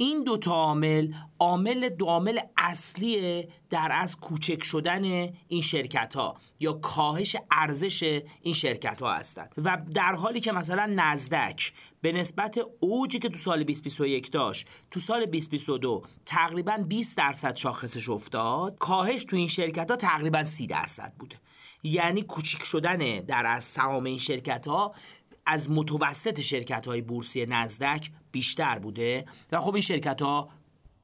[0.00, 5.04] این دو تا عامل عامل دو عامل اصلی در از کوچک شدن
[5.48, 10.86] این شرکت ها یا کاهش ارزش این شرکت ها هستند و در حالی که مثلا
[10.96, 17.56] نزدک به نسبت اوجی که تو سال 2021 داشت تو سال 2022 تقریبا 20 درصد
[17.56, 21.36] شاخصش افتاد کاهش تو این شرکت ها تقریبا 30 درصد بوده
[21.82, 24.94] یعنی کوچیک شدن در از سهام این شرکت ها
[25.46, 30.48] از متوسط شرکت های بورسی نزدک بیشتر بوده و خب این شرکت ها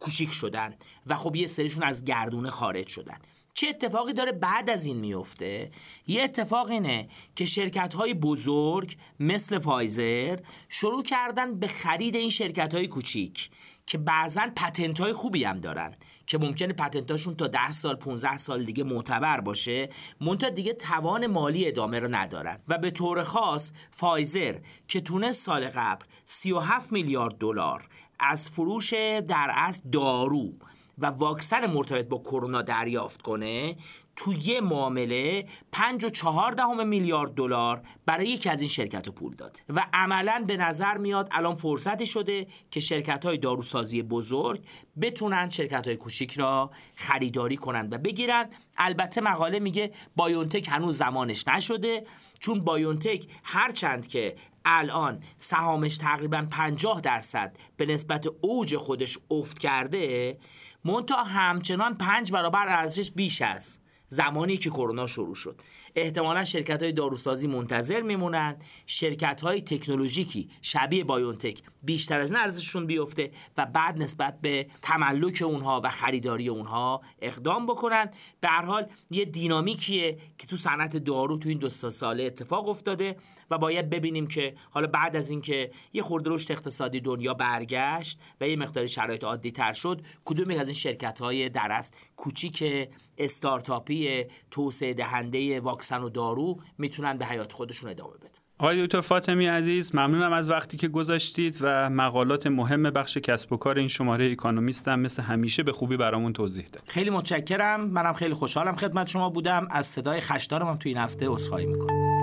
[0.01, 0.75] کوچیک شدن
[1.07, 3.19] و خب یه سریشون از گردونه خارج شدن.
[3.55, 5.71] چه اتفاقی داره بعد از این میفته؟
[6.07, 12.75] یه اتفاق اینه که شرکت های بزرگ مثل فایزر شروع کردن به خرید این شرکت
[12.75, 13.51] های کوچیک
[13.87, 15.97] که بعضا پتنت های خوبی هم دارن.
[16.27, 19.89] که ممکنه پتنتاشون تا 10 سال 15 سال دیگه معتبر باشه
[20.21, 22.59] منتها دیگه توان مالی ادامه رو ندارن.
[22.69, 24.59] و به طور خاص فایزر
[24.89, 27.89] که تونست سال قبل 37 میلیارد دلار
[28.21, 28.93] از فروش
[29.29, 30.53] در اصل دارو
[30.99, 33.77] و واکسن مرتبط با کرونا دریافت کنه
[34.17, 39.35] تو یه معامله 5 و 4 دهم میلیارد دلار برای یکی از این شرکت پول
[39.35, 44.65] داده و عملا به نظر میاد الان فرصتی شده که شرکت های داروسازی بزرگ
[45.01, 48.51] بتونن شرکت های کوچیک را خریداری کنند و بگیرن.
[48.77, 52.07] البته مقاله میگه بایونتک هنوز زمانش نشده
[52.41, 60.39] چون بایونتک هرچند که الان سهامش تقریبا 50 درصد به نسبت اوج خودش افت کرده
[60.85, 63.84] منتها همچنان پنج برابر ارزشش بیش است.
[64.15, 65.61] زمانی که کرونا شروع شد.
[65.97, 73.31] احتمالا شرکت های داروسازی منتظر میمونند شرکت های تکنولوژیکی شبیه بایونتک بیشتر از ارزششون بیفته
[73.57, 78.11] و بعد نسبت به تملک اونها و خریداری اونها اقدام بکنن
[78.41, 83.17] به هر حال یه دینامیکیه که تو صنعت دارو تو این دو ساله اتفاق افتاده
[83.51, 88.49] و باید ببینیم که حالا بعد از اینکه یه خورده رشد اقتصادی دنیا برگشت و
[88.49, 91.83] یه مقداری شرایط عادی تر شد کدوم از این شرکت های در
[92.17, 92.89] کوچیک
[93.19, 98.29] استارتاپی توسعه دهنده واکسن و دارو می‌تونن به حیات خودشون ادامه بدن.
[98.59, 103.57] آقای دکتر فاطمی عزیز ممنونم از وقتی که گذاشتید و مقالات مهم بخش کسب و
[103.57, 106.83] کار این شماره اکونومیستم مثل همیشه به خوبی برامون توضیح داد.
[106.87, 107.81] خیلی متشکرم.
[107.81, 109.69] منم خیلی خوشحالم خدمت شما بودم.
[109.71, 112.15] از صدای خشدارم تو این هفته عذرخواهی می‌کنم.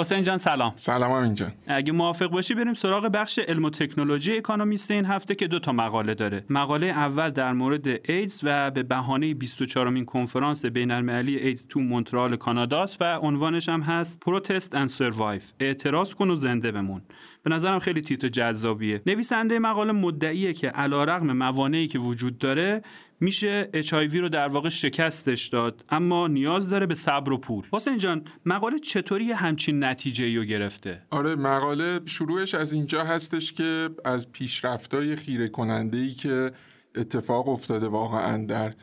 [0.00, 0.72] حسین جان سلام.
[0.76, 5.46] سلام اینجا اگه موافق باشی بریم سراغ بخش علم و تکنولوژی اکونومیست این هفته که
[5.46, 6.44] دو تا مقاله داره.
[6.50, 11.80] مقاله اول در مورد ایدز و به بهانه 24 مین کنفرانس بین المللی ایدز تو
[11.80, 17.02] مونترال کاناداست و عنوانش هم هست Protest and survive اعتراض کن و زنده بمون.
[17.42, 19.02] به نظرم خیلی تیتر جذابیه.
[19.06, 22.82] نویسنده مقاله مدعیه که علیرغم موانعی که وجود داره
[23.20, 27.66] میشه HIV رو در واقع شکستش داد اما نیاز داره به صبر و پول.
[27.72, 33.88] حسین جان مقاله چطوری همچین نتیجه رو گرفته؟ آره مقاله شروعش از اینجا هستش که
[34.04, 36.52] از پیشرفتای خیره کننده ای که
[36.94, 38.74] اتفاق افتاده واقعا در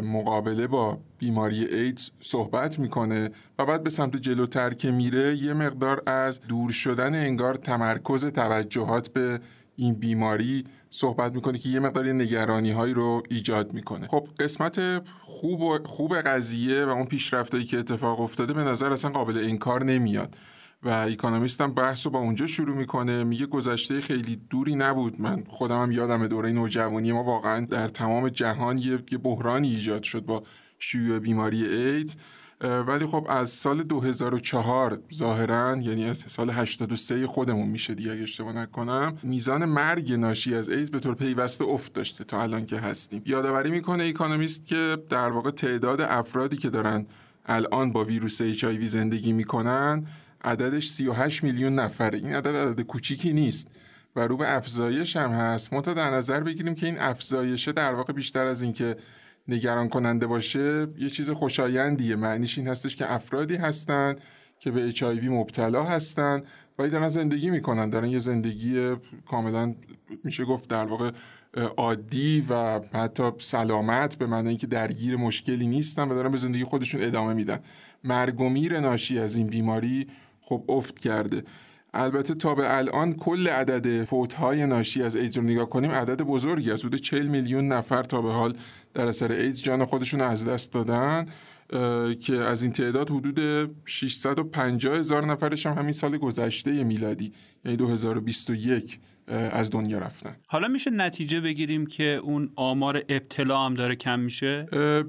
[0.00, 6.02] مقابله با بیماری ایدز صحبت می‌کنه و بعد به سمت جلوتر که میره یه مقدار
[6.06, 9.40] از دور شدن انگار تمرکز توجهات به
[9.76, 14.06] این بیماری صحبت می‌کنه که یه مقداری نگرانی هایی رو ایجاد می‌کنه.
[14.06, 19.38] خب قسمت خوب, خوب قضیه و اون پیشرفتایی که اتفاق افتاده به نظر اصلا قابل
[19.38, 20.36] انکار نمیاد.
[20.82, 23.24] و اکونومیست هم بحث رو با اونجا شروع می‌کنه.
[23.24, 25.20] میگه گذشته خیلی دوری نبود.
[25.20, 30.26] من خودم هم یادم دوره نوجوانی ما واقعا در تمام جهان یه بحرانی ایجاد شد
[30.26, 30.42] با
[30.78, 32.16] شیوع بیماری ایدز.
[32.60, 38.52] ولی خب از سال 2004 ظاهرا یعنی از سال 83 خودمون میشه دیگه اگه اشتباه
[38.52, 43.22] نکنم میزان مرگ ناشی از ایدز به طور پیوسته افت داشته تا الان که هستیم.
[43.26, 47.06] یادآوری می‌کنه اکونومیست که در واقع تعداد افرادی که دارن
[47.46, 50.06] الان با ویروس اچ زندگی می‌کنن
[50.44, 53.68] عددش 38 میلیون نفره این عدد عدد کوچیکی نیست
[54.16, 55.72] و رو به افزایش هم هست.
[55.72, 58.96] منتها در نظر بگیریم که این افزایشه در واقع بیشتر از اینکه
[59.48, 62.16] نگران کننده باشه یه چیز خوشایندیه.
[62.16, 64.20] معنیش این هستش که افرادی هستند
[64.58, 66.44] که به اچ مبتلا هستند
[66.78, 67.90] ولی دارن زندگی می‌کنن.
[67.90, 68.94] دارن یه زندگی
[69.26, 69.74] کاملا
[70.24, 71.10] میشه گفت در واقع
[71.76, 77.02] عادی و حتی سلامت به معنی اینکه درگیر مشکلی نیستن و دارن به زندگی خودشون
[77.02, 77.58] ادامه میدن.
[78.04, 80.06] مرگ و میر ناشی از این بیماری
[80.40, 81.42] خب افت کرده.
[81.96, 86.70] البته تا به الان کل عدد فوتهای ناشی از ایدز رو نگاه کنیم عدد بزرگی
[86.70, 88.56] است حدود 40 میلیون نفر تا به حال
[88.94, 91.26] در اثر ایدز جان خودشون از دست دادن
[92.20, 97.32] که از این تعداد حدود 650 هزار نفرش هم همین سال گذشته میلادی
[97.64, 98.98] یعنی 2021
[99.28, 100.36] از دنیا رفتن.
[100.46, 104.62] حالا میشه نتیجه بگیریم که اون آمار ابتلا هم داره کم میشه؟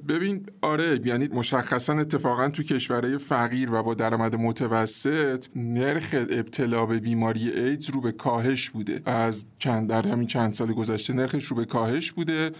[0.07, 6.99] ببین آره یعنی مشخصا اتفاقا تو کشورهای فقیر و با درآمد متوسط نرخ ابتلا به
[6.99, 9.01] بیماری ایدز رو به کاهش بوده.
[9.05, 12.51] از چند در همین چند سال گذشته نرخش رو به کاهش بوده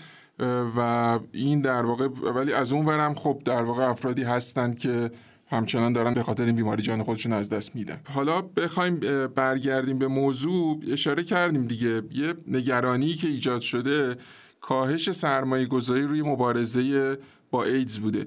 [0.78, 0.80] و
[1.32, 5.12] این در واقع ولی از اون ورم خب در واقع افرادی هستند که
[5.50, 8.00] همچنان دارن به خاطر این بیماری جان خودشون از دست میدن.
[8.14, 9.00] حالا بخوایم
[9.36, 10.82] برگردیم به موضوع.
[10.92, 12.02] اشاره کردیم دیگه.
[12.12, 14.16] یه نگرانی که ایجاد شده
[14.62, 17.18] کاهش سرمایه گذاری روی مبارزه
[17.52, 18.26] با ایدز بوده.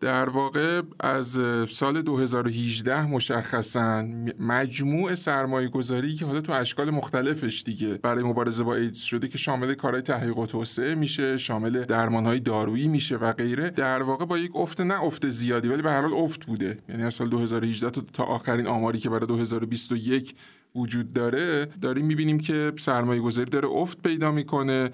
[0.00, 4.04] در واقع از سال 2018 مشخصا
[4.40, 9.38] مجموع سرمایه گذاری که حالا تو اشکال مختلفش دیگه برای مبارزه با ایدز شده که
[9.38, 14.38] شامل کارهای تحقیق و توسعه میشه شامل درمانهای دارویی میشه و غیره در واقع با
[14.38, 16.78] یک افت نه افت زیادی ولی به هر حال افت بوده.
[16.88, 20.34] یعنی از سال 2018 تا آخرین آماری که برای 2021
[20.74, 24.90] وجود داره داریم می‌بینیم که سرمایه گذاری داره افت پیدا می‌کنه.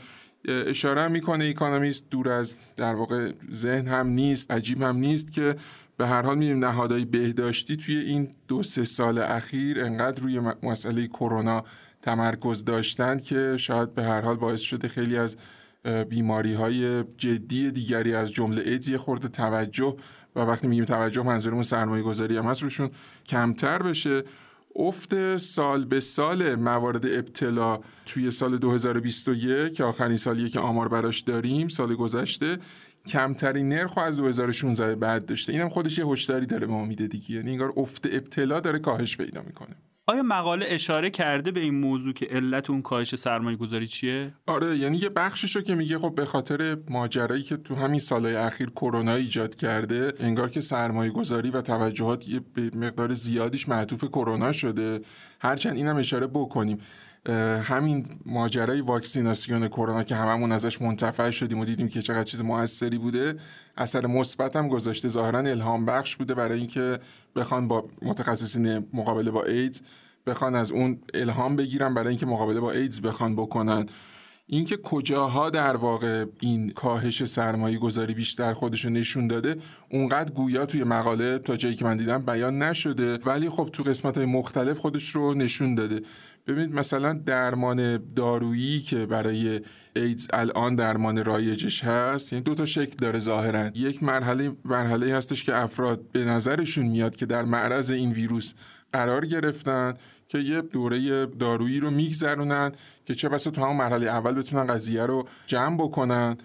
[0.48, 5.56] اشاره می‌کنه ایکانومیست دور از در واقع ذهن هم نیست عجیب هم نیست که
[5.96, 11.06] به هر حال می‌بینیم نهادهای بهداشتی توی این دو سه سال اخیر انقدر روی مسئله
[11.06, 11.64] کرونا
[12.02, 15.36] تمرکز داشتند که شاید به هر حال باعث شده خیلی از
[16.08, 19.96] بیماری های جدی دیگری از جمله ایدز خورده توجه
[20.36, 22.90] و وقتی میگیم توجه منظورمون سرمایه گذاری هم هست روشون
[23.26, 24.22] کمتر بشه.
[24.76, 31.20] افت سال به سال موارد ابتلا توی سال 2021 که آخرین سالیه که آمار براش
[31.20, 32.58] داریم سال گذشته
[33.06, 35.52] کمترین نرخ از 2016 بعد داشته.
[35.52, 37.36] اینم خودش یه هشداری داره به ما میده دیگه.
[37.36, 39.76] یعنی انگار افت ابتلا داره کاهش پیدا می‌کنه.
[40.06, 44.78] آیا مقاله اشاره کرده به این موضوع که علت اون کاهش سرمایه گذاری چیه؟ آره
[44.78, 49.14] یعنی یه بخششو که میگه خب به خاطر ماجرایی که تو همین سالهای اخیر کرونا
[49.14, 52.40] ایجاد کرده انگار که سرمایه گذاری و توجهات یه
[52.74, 55.00] مقدار زیادیش معطوف کرونا شده
[55.40, 56.78] هرچند اینم اشاره بکنیم
[57.62, 62.98] همین ماجرای واکسیناسیون کرونا که هممون ازش منتفع شدیم و دیدیم که چقدر چیز موثری
[62.98, 63.38] بوده
[63.76, 66.98] اثر مثبت هم گذاشته ظاهرا الهام بخش بوده برای اینکه
[67.36, 69.80] بخوان با متخصصین مقابله با ایدز
[70.26, 73.86] بخوان از اون الهام بگیرن برای اینکه مقابله با ایدز بخوان بکنن.
[74.46, 79.56] اینکه کجاها در واقع این کاهش سرمایه گذاری بیشتر خودشو نشون داده
[79.90, 83.16] اونقدر گویا توی مقاله تا جایی که من دیدم بیان نشده.
[83.16, 86.00] ولی خب تو قسمت های مختلف خودش رو نشون داده.
[86.46, 89.60] ببینید مثلا درمان دارویی که برای
[89.96, 93.70] ایدز الان درمان رایجش هست یعنی دو تا شکل داره ظاهرا.
[93.74, 98.54] یک مرحله مرحله هستش که افراد به نظرشون میاد که در معرض این ویروس
[98.92, 99.94] قرار گرفتن
[100.28, 102.72] که یه دوره دارویی رو میگذرونن
[103.06, 106.36] که چه بسا تو همون مرحله اول بتونن قضیه رو جمع بکنن.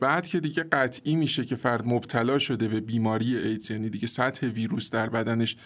[0.00, 4.46] بعد که دیگه قطعی میشه که فرد مبتلا شده به بیماری ایدز یعنی دیگه سطح
[4.46, 5.56] ویروس در بدنش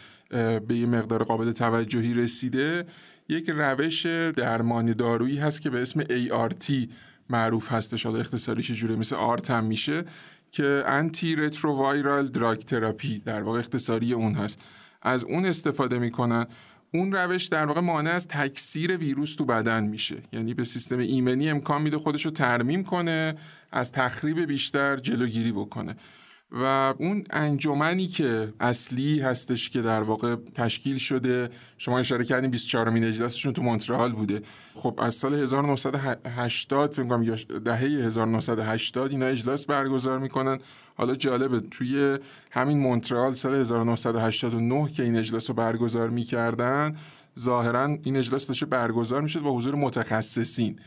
[0.69, 2.87] به یه مقدار قابل توجهی رسیده
[3.29, 4.07] یک روش
[4.37, 6.89] درمان دارویی هست که به اسم ART
[7.31, 8.07] معروف هستش.
[8.07, 10.05] حالا اختصاریش جوره مثل آرت هم میشه
[10.53, 14.61] که انتی رترووایرال دراگ تراپی در واقع اختصاری اون هست.
[15.03, 16.47] از اون استفاده می‌کنن.
[16.95, 20.17] اون روش در واقع مانع از تکثیر ویروس تو بدن میشه.
[20.33, 23.35] یعنی به سیستم ایمنی امکان میده خودش رو ترمیم کنه
[23.73, 25.97] از تخریب بیشتر جلوگیری بکنه.
[26.55, 32.91] و اون انجمنی که اصلی هستش که در واقع تشکیل شده شما اشاره کردین 24
[32.91, 34.43] مین اجلاسشون تو مونترال بوده.
[34.75, 37.25] خب از سال 1980 فکر کنم
[37.65, 40.59] دهه 1980 اینا اجلاس برگزار می‌کنن.
[40.97, 42.19] حالا جالبه توی
[42.51, 46.97] همین مونترال سال 1989 که این اجلاس رو برگزار می‌کردن
[47.39, 50.79] ظاهرا این اجلاس داشته برگزار می‌شد با حضور متخصصین.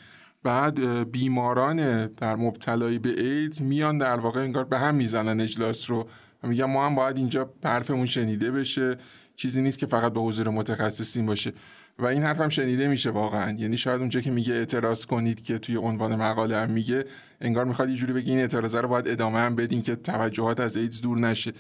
[0.48, 6.08] بعد بیماران در مبتلایی به ایدز میان در واقع انگار به هم می‌زنن اجلاس رو
[6.44, 8.98] میگن ما هم باید اینجا حرفمون شنیده بشه.
[9.36, 11.54] چیزی نیست که فقط به حضور متخصصین باشه.
[12.00, 13.52] و این حرفم شنیده میشه واقعا.
[13.58, 17.06] یعنی شاید اونجا که میگه اعتراض کنید که توی عنوان مقاله هم میگه
[17.42, 20.78] انگار می‌خواد یه جوری بگه این اعتراضه رو باید ادامه هم بدین که توجهات از
[20.78, 21.52] ایدز دور نشه.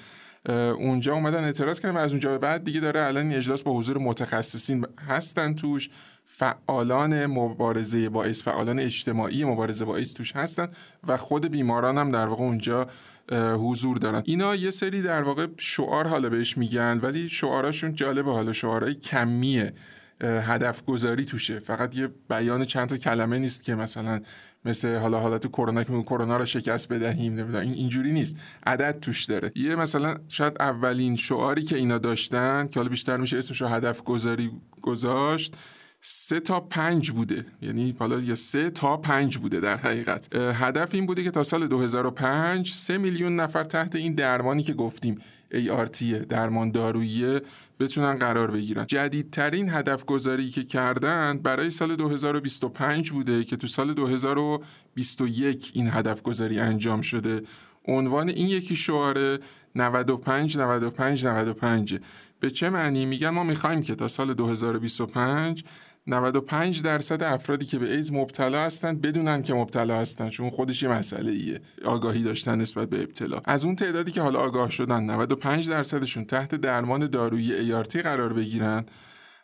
[0.78, 3.98] اونجا اومدن اعتراض کردن و از اونجا به بعد دیگه داره الان اجلاس با حضور
[3.98, 5.90] متخصصین هستن توش.
[6.30, 10.67] فعالان مبارزه با ایدز فعالان اجتماعی مبارزه با ایدز توش هستن
[11.07, 12.88] و خود بیماران هم در واقع اونجا
[13.32, 14.23] حضور دارن.
[14.25, 18.32] اینا یه سری در واقع شعار حالا بهش میگن ولی شعاراشون جالبه.
[18.32, 19.73] حالا شعارهای کمیه
[20.21, 21.59] هدف گذاری توشه.
[21.59, 24.21] فقط یه بیان چند تا کلمه نیست که مثلا
[24.65, 28.38] مثل حالا حالت کرونا که کرونا رو شکست بدهیم نمی‌دونم این اینجوری نیست.
[28.65, 29.51] عدد توش داره.
[29.55, 34.03] یه مثلا شاید اولین شعاری که اینا داشتن که حالا بیشتر میشه اسمش رو هدف
[34.03, 34.51] گذاری
[34.82, 35.55] گذاشت
[36.02, 37.45] سه تا پنج بوده.
[37.62, 40.36] یعنی حالا یا سه تا پنج بوده در حقیقت.
[40.36, 45.22] هدف این بوده که تا سال 2005 سه میلیون نفر تحت این درمانی که گفتیم
[45.54, 47.39] ART درمان دارویی
[47.80, 48.86] بتونن قرار بگیرن.
[48.86, 56.22] جدیدترین هدف گذاری که کردن برای سال 2025 بوده که تو سال 2021 این هدف
[56.22, 57.41] گذاری انجام شده.
[57.88, 59.39] عنوان این یکی شعاره
[59.76, 62.00] 95 95 95
[62.39, 65.64] به چه معنی؟ میگن ما می‌خوایم که تا سال 2025
[66.08, 70.89] 95 درصد افرادی که به ایدز مبتلا هستند بدونن که مبتلا هستن چون خودش یه
[70.89, 71.62] مسئله ایه.
[71.86, 73.41] آگاهی داشتن نسبت به ابتلا.
[73.45, 78.86] از اون تعدادی که حالا آگاه شدن 95 درصدشون تحت درمان دارویی ایارتی قرار بگیرن.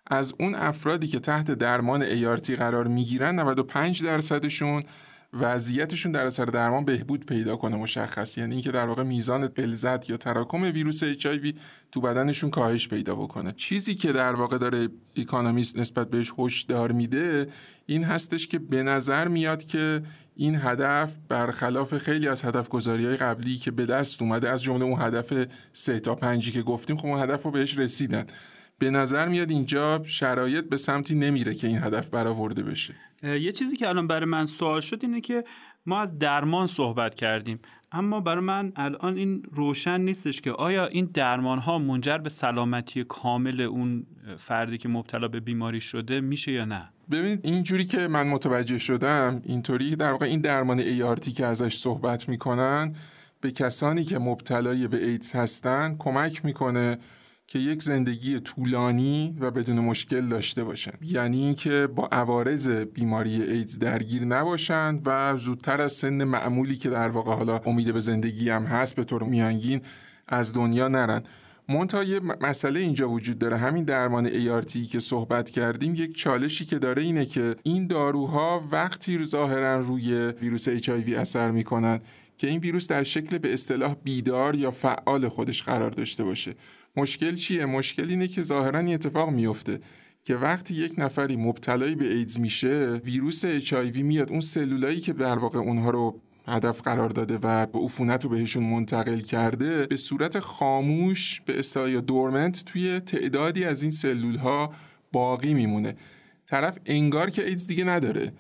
[0.08, 4.84] از اون افرادی که تحت درمان ایارتی قرار می‌گیرن 95 درصدشون
[5.34, 8.38] وضعیتشون در اثر درمان بهبود پیدا کنه مشخص.
[8.38, 11.28] یعنی اینکه در واقع میزان غلظت یا تراکم ویروس اچ
[11.92, 13.52] تو بدنشون کاهش پیدا بکنه.
[13.52, 17.48] چیزی که در واقع داره اکونومیست نسبت بهش هشدار میده
[17.86, 20.02] این هستش که به نظر میاد که
[20.36, 24.84] این هدف برخلاف خیلی از هدف گذاری های قبلی که به دست اومده از جمله
[24.84, 28.26] اون هدف سه تا پنجی که گفتیم خب اون هدف رو بهش رسیدن.
[28.80, 32.96] به نظر میاد اینجا شرایط به سمتی نمیره که این هدف برآورده بشه.
[33.24, 35.44] یه چیزی که الان برای من سوال شد اینه که
[35.86, 37.60] ما از درمان صحبت کردیم
[37.92, 43.04] اما برای من الان این روشن نیستش که آیا این درمان ها منجر به سلامتی
[43.04, 44.06] کامل اون
[44.38, 49.42] فردی که مبتلا به بیماری شده میشه یا نه؟ ببینید اینجوری که من متوجه شدم
[49.46, 52.96] اینطوری در واقع این درمان ایارتی که ازش صحبت می‌کنن
[53.42, 56.98] به کسانی که مبتلای به ایدز هستن کمک می‌کنه
[57.48, 60.92] که یک زندگی طولانی و بدون مشکل داشته باشن.
[61.02, 67.10] یعنی که با عوارض بیماری ایدز درگیر نباشند و زودتر از سن معمولی که در
[67.10, 69.82] واقع حالا امید به زندگی هم هست به طور میانگین
[70.28, 71.24] از دنیا نرن.
[71.70, 73.58] منتها یه مسئله اینجا وجود داره.
[73.58, 79.26] همین درمان ایارتی که صحبت کردیم یک چالشی که داره اینه که این داروها وقتی
[79.26, 82.00] ظاهرا روی ویروس اچ اثر می‌کنن
[82.38, 86.56] که این ویروس در شکل به اصطلاح بیدار یا فعال خودش قرار داشته باشه.
[86.96, 89.80] مشکل چیه؟ مشکل اینه که ظاهرا این اتفاق میفته
[90.24, 94.30] که وقتی یک نفری مبتلایی به ایدز میشه ویروس اچ میاد.
[94.30, 98.64] اون سلولایی که در واقع اونها رو هدف قرار داده و به عفونت رو بهشون
[98.64, 104.74] منتقل کرده به صورت خاموش به اصطلاح یا دورمنت توی تعدادی از این سلول ها
[105.12, 105.96] باقی میمونه.
[106.48, 108.34] طرف انگار که ایدز دیگه نداره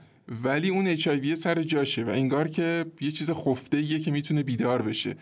[0.43, 5.15] ولی اون اچ سر جاشه و انگار که یه چیز خفته که می‌تونه بیدار بشه.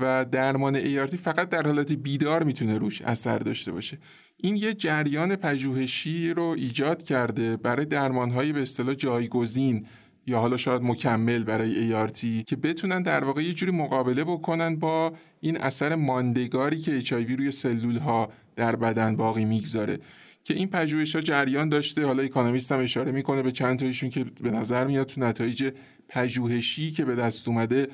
[0.00, 3.98] و درمان ART فقط در حالت بیدار می‌تونه روش اثر داشته باشه.
[4.36, 9.86] این یه جریان پژوهشی رو ایجاد کرده برای درمانهایی به اصطلاح جایگزین
[10.26, 15.12] یا حالا شاید مکمل برای ART که بتونن در واقع یه جوری مقابله بکنن با
[15.40, 19.98] این اثر ماندگاری که HIV روی سلول ها در بدن باقی می‌گذاره.
[20.44, 24.24] که این پژوهش ها جریان داشته حالا اکانومیست هم اشاره می‌کنه به چند تایشون که
[24.42, 25.72] به نظر میاد تو نتایج
[26.08, 27.88] پژوهشی که به دست اومده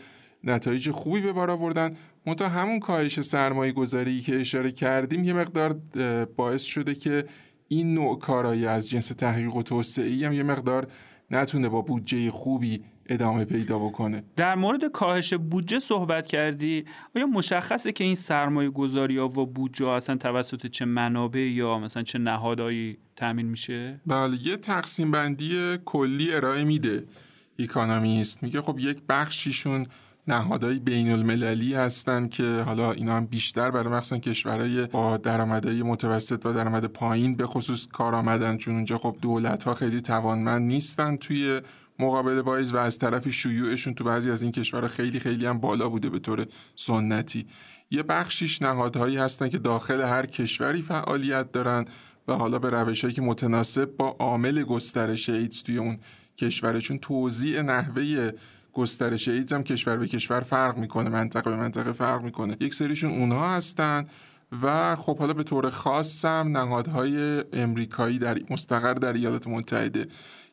[0.46, 1.96] نتایج خوبی به بار آوردن.
[2.26, 5.76] منتها همون کاهش سرمایه گذاری که اشاره کردیم یه مقدار
[6.36, 7.24] باعث شده که
[7.68, 10.86] این نوع کارایی از جنس تحقیق و توسعه هم یه مقدار
[11.30, 14.22] نتونه با بودجه خوبی ادامه پیدا بکنه.
[14.36, 16.84] در مورد کاهش بودجه صحبت کردی.
[17.16, 22.02] آیا مشخصه که این سرمایه گذاری ها و بودجه اصلا توسط چه منابع یا مثلا
[22.02, 27.04] چه نهادهایی تامین میشه؟ بله یه تقسیم بندی کلی ارائه میده
[27.58, 29.86] اکانومیست میگه خب یک بخشیشون
[30.28, 36.46] نهادهای بین المللی هستن که حالا اینا هم بیشتر برای مخصوصا کشورهای با درآمدهای متوسط
[36.46, 41.16] و درآمد پایین به خصوص کار آمدن چون اونجا خب دولت ها خیلی توانمند نیستن
[41.16, 41.60] توی
[41.98, 45.88] مقابله با و از طرف شیوعشون تو بعضی از این کشورها خیلی خیلی هم بالا
[45.88, 47.46] بوده به طور سنتی.
[47.90, 51.84] یه بخشیش نهادهایی هستن که داخل هر کشوری فعالیت دارن
[52.28, 55.98] و حالا به روشهایی که متناسب با عامل گسترش ایدز توی اون
[56.38, 58.32] کشورشون توضیح نحوه
[58.76, 62.56] گسترش ایدز هم کشور به کشور فرق می‌کنه منطقه به منطقه فرق می‌کنه.
[62.60, 64.06] یک سریشون اونها هستن
[64.62, 70.08] و خب حالا به طور خاص هم نهادهای امریکایی در مستقر در ایالات متحده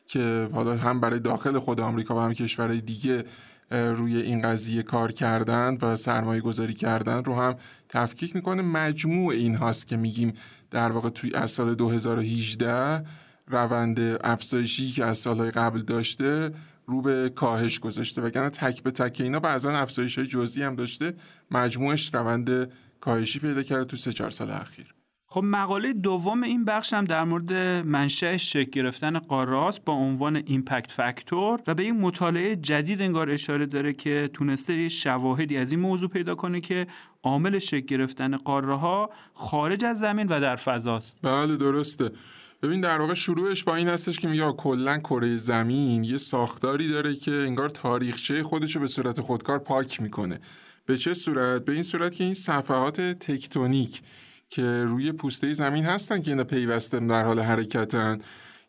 [0.06, 3.24] که حالا هم برای داخل خود آمریکا و هم کشورهای دیگه
[3.70, 7.54] روی این قضیه کار کردن و سرمایه گذاری کردن رو هم
[7.88, 8.62] تفکیک می‌کنه.
[8.62, 10.34] مجموع این هاست که میگیم
[10.70, 13.04] در واقع توی از سال 2018
[13.48, 16.50] روند افزایشی که از سالهای قبل داشته
[16.86, 18.22] رو به کاهش گذاشته.
[18.22, 21.14] وگرنه تک به تک اینا بعضا افزایش های جزئی هم داشته.
[21.50, 24.94] مجموعش روند کاهشی پیدا کرده تو سه چهار سال اخیر.
[25.34, 27.52] خب مقاله دوم این بخش هم در مورد
[27.86, 33.66] منشأ شکل گرفتن قاره با عنوان ایمپکت فاکتور و به این مطالعه جدید انگار اشاره
[33.66, 36.86] داره که تونسته یه شواهدی از این موضوع پیدا کنه که
[37.22, 41.18] عامل شکل گرفتن قاره ها خارج از زمین و در فضاست.
[41.22, 42.10] بله درسته.
[42.64, 47.14] ببین در واقع شروعش با این هستش که میگه کلا کره زمین یه ساختاری داره
[47.14, 50.40] که انگار تاریخچه خودشو به صورت خودکار پاک می‌کنه.
[50.86, 54.02] به چه صورت؟ به این صورت که این صفحات تکتونیک
[54.50, 58.18] که روی پوسته زمین هستن که اینا پیوسته در حال حرکتن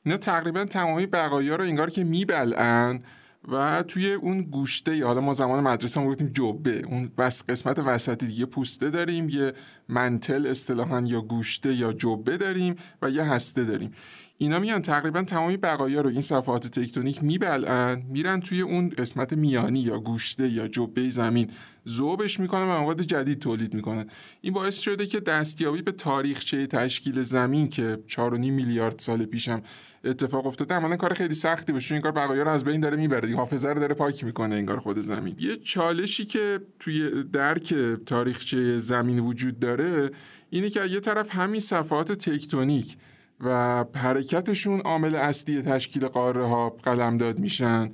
[0.05, 3.03] اینا تقریبا تمامی بقایا رو انگار که میبلعن.
[3.51, 7.11] و توی اون گوشته حالا ما زمان مدرسه هم گفتیم جبه اون
[7.49, 9.53] قسمت وسطی دیگه پوسته داریم یه
[9.89, 13.91] منتل اصطلاحا یا گوشته یا جبه داریم و یه هسته داریم.
[14.37, 19.79] اینا میان تقریبا تمامی بقایا رو این صفحات تکتونیک میبلعن میرن توی اون قسمت میانی
[19.79, 21.51] یا گوشته یا جبه زمین
[21.89, 24.05] ذوبش می‌کنن و مواد جدید تولید می‌کنن.
[24.41, 29.61] این باعث شده که دستیابی به تاریخچه تشکیل زمین که 4.5 میلیارد سال پیشم
[30.05, 31.95] اتفاق افتاده عملا کار خیلی سختی باشه.
[31.95, 33.35] این کار بقایا رو از بین داره می‌بره دیگه.
[33.35, 35.35] حافظه رو داره پاک می‌کنه انگار خود زمین.
[35.39, 37.73] یه چالشی که توی درک
[38.05, 40.11] تاریخچه زمین وجود داره
[40.49, 42.97] اینه که یه طرف همین صفحات تکتونیک
[43.39, 47.91] و حرکتشون عامل اصلی تشکیل قاره ها قلمداد میشن.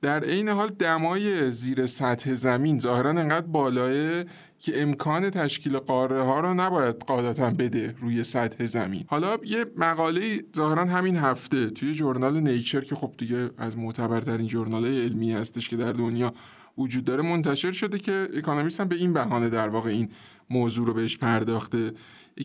[0.00, 4.24] در عین حال دمای زیر سطح زمین ظاهرا انقدر بالاه
[4.64, 9.04] که امکان تشکیل قاره ها رو نباید قاعدتا بده روی سطح زمین.
[9.08, 14.86] حالا یه مقاله ظاهرا همین هفته توی جورنال نیچر که خب دیگه از معتبرترین جورنال
[14.86, 16.34] علمی هستش که در دنیا
[16.78, 20.08] وجود داره منتشر شده که اکانومیست هم به این بهانه در واقع این
[20.50, 21.92] موضوع رو بهش پرداخته.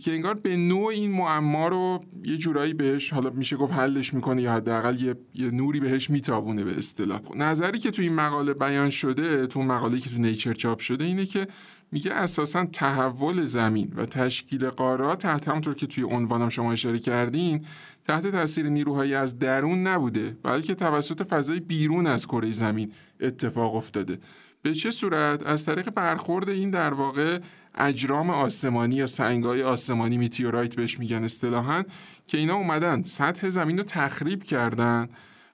[0.02, 4.42] که انگار به نوع این معما رو یه جورایی بهش حالا میشه گفت حلش می‌کنه
[4.42, 7.22] یا حداقل یه،, یه نوری بهش میتابونه به اصطلاح.
[7.36, 11.26] نظری که تو این مقاله بیان شده تو مقاله که تو نیچر چاپ شده اینه
[11.26, 11.48] که
[11.92, 17.66] میگه اساسا تحول زمین و تشکیل قاره تحت همونطور که توی عنوانم شما اشاره کردین
[18.08, 24.18] تحت تاثیر نیروهایی از درون نبوده بلکه توسط فضای بیرون از کره زمین اتفاق افتاده.
[24.62, 27.40] به چه صورت؟ از طریق برخورد این در واقع
[27.76, 31.84] اجرام آسمانی یا سنگای آسمانی میتیورایت بهش میگن اصطلاحا
[32.28, 35.10] که اینا اومدن سطح زمین رو تخریب کردن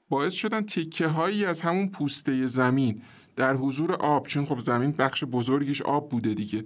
[0.10, 3.02] باعث شدن تکه هایی از همون پوسته زمین
[3.36, 6.64] در حضور آب چون خب زمین بخش بزرگیش آب بوده دیگه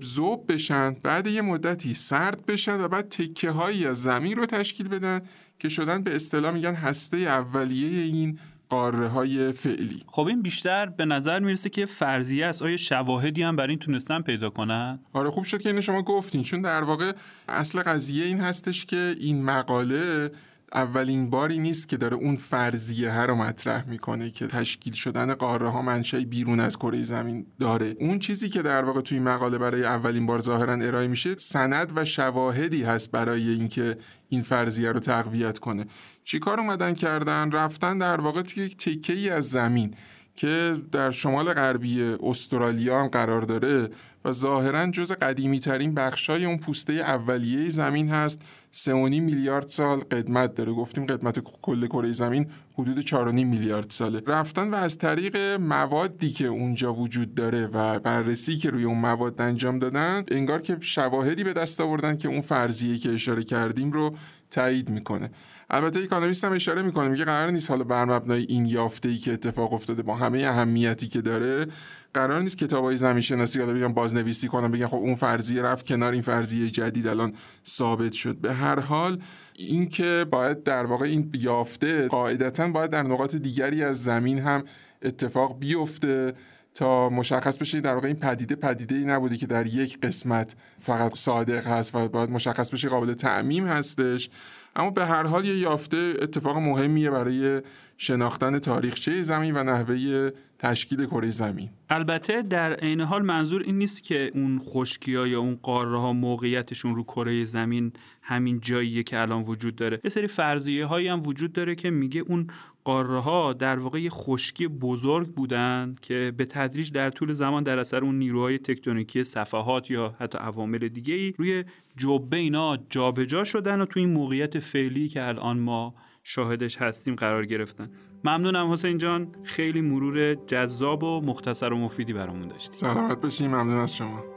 [0.00, 4.88] زوب بشن بعد یه مدتی سرد بشن و بعد تکه هایی از زمین رو تشکیل
[4.88, 5.20] بدن
[5.58, 10.02] که شدن به اصطلاح میگن هسته اولیه این قاره های فعلی.
[10.06, 12.62] خب این بیشتر به نظر می‌رسه که فرضیه است.
[12.62, 16.42] آیا شواهدی هم برای این تونستن پیدا کنن؟ آره خوب شد که اینو شما گفتین
[16.42, 17.12] چون در واقع
[17.48, 20.30] اصل قضیه این هستش که این مقاله
[20.74, 25.68] اولین باری نیست که داره اون فرضیه ها رو مطرح می‌کنه که تشکیل شدن قاره
[25.68, 27.96] ها منشأ بیرون از کره زمین داره.
[28.00, 32.04] اون چیزی که در واقع توی مقاله برای اولین بار ظاهرا ارائه میشه سند و
[32.04, 33.98] شواهدی هست برای اینکه
[34.28, 35.86] این فرضیه رو تقویت کنه.
[36.24, 39.94] چیکار اومدن کردن؟ رفتن در واقع توی یک تکه ای از زمین
[40.36, 43.90] که در شمال غربی استرالیا هم قرار داره
[44.24, 48.42] و ظاهرا جز قدیمی ترین بخشای اون پوسته اولیه زمین هست.
[48.74, 50.72] 3.5 میلیارد سال قدمت داره.
[50.72, 52.46] گفتیم قدمت کل کره زمین
[52.78, 54.22] حدود 4.5 میلیارد ساله.
[54.26, 59.40] رفتن و از طریق موادی که اونجا وجود داره و بررسی که روی اون مواد
[59.40, 64.16] انجام دادن انگار که شواهدی به دست آوردن که اون فرضیه که اشاره کردیم رو
[64.50, 65.30] تایید می‌کنه.
[65.70, 69.32] البته اکانومیست هم اشاره می‌کنه میگه قرار نیست حالا بر مبنای این یافته ای که
[69.32, 71.66] اتفاق افتاده با همه اهمیتی که داره
[72.14, 76.12] قرار نیست کتابای زمین شناسی یا بگم بازنویسی کنم بگن خب اون فرضیه رفت کنار
[76.12, 77.32] این فرضیه جدید الان
[77.66, 78.36] ثابت شد.
[78.36, 79.18] به هر حال
[79.56, 84.64] اینکه باید در واقع این یافته قاعدتا باید در نقاط دیگری از زمین هم
[85.02, 86.34] اتفاق بیفته
[86.74, 91.16] تا مشخص بشه در واقع این پدیده پدیده ای نبوده که در یک قسمت فقط
[91.16, 94.30] صادق هست و باید مشخص بشه قابل تعمیم هستش.
[94.76, 97.62] اما به هر حال یه یافته اتفاق مهمیه برای
[97.96, 100.30] شناختن تاریخچه زمین و نحوه
[100.64, 101.70] تشکیل کره زمین.
[101.90, 106.94] البته در عین حال منظور این نیست که اون خشکی یا اون قاره ها موقعیتشون
[106.94, 107.92] رو کره زمین
[108.22, 110.00] همین جاییه که الان وجود داره.
[110.04, 112.46] یه سری فرضیه هایی هم وجود داره که میگه اون
[112.84, 118.04] قاره ها در واقع خشکی بزرگ بودن که به تدریج در طول زمان در اثر
[118.04, 121.64] اون نیروهای تکتونیکی صفحات یا حتی عوامل دیگه ای روی
[121.96, 127.46] جبه اینا جابجا شدن و تو این موقعیت فعلی که الان ما شاهدش هستیم قرار
[127.46, 127.90] گرفتن.
[128.24, 129.34] ممنونم حسین جان.
[129.42, 134.33] خیلی مرور جذاب و مختصر و مفیدی برامون داشت سلامت باشیم ممنون از شما.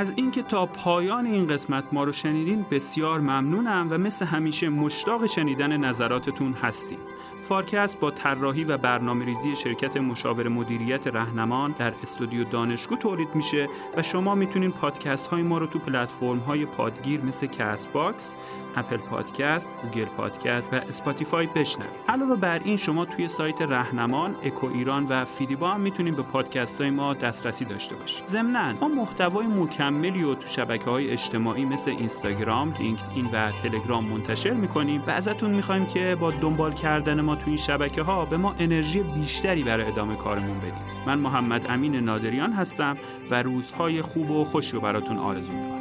[0.00, 5.26] از اینکه تا پایان این قسمت ما رو شنیدین بسیار ممنونم و مثل همیشه مشتاق
[5.26, 6.98] شنیدن نظراتتون هستیم.
[7.40, 13.68] فارکست با طراحی و برنامه ریزی شرکت مشاور مدیریت رهنمان در استودیو دانشگو تولید میشه
[13.96, 18.36] و شما می‌تونین پادکست های ما رو تو پلتفرم های پادگیر مثل کست باکس،
[18.76, 21.90] اپل پادکست، گوگل پادکست و اسپاتیفای بشنوید.
[22.08, 26.80] علاوه بر این شما توی سایت رهنمان، اکو ایران و فیدیبا هم می‌تونید به پادکست
[26.80, 28.26] های ما دسترسی داشته باشید.
[28.26, 34.52] ضمناً ما محتوای مکملی رو تو شبکه های اجتماعی مثل اینستاگرام، لینکدین و تلگرام منتشر
[34.52, 38.54] می‌کنیم و ازتون می‌خوایم که با دنبال کردن ما تو این شبکه ها به ما
[38.58, 40.72] انرژی بیشتری برای ادامه کارمون بدید.
[41.06, 42.96] من محمد امین نادریان هستم
[43.30, 45.79] و روزهای خوب و خوشی رو براتون آرزو می‌کنم.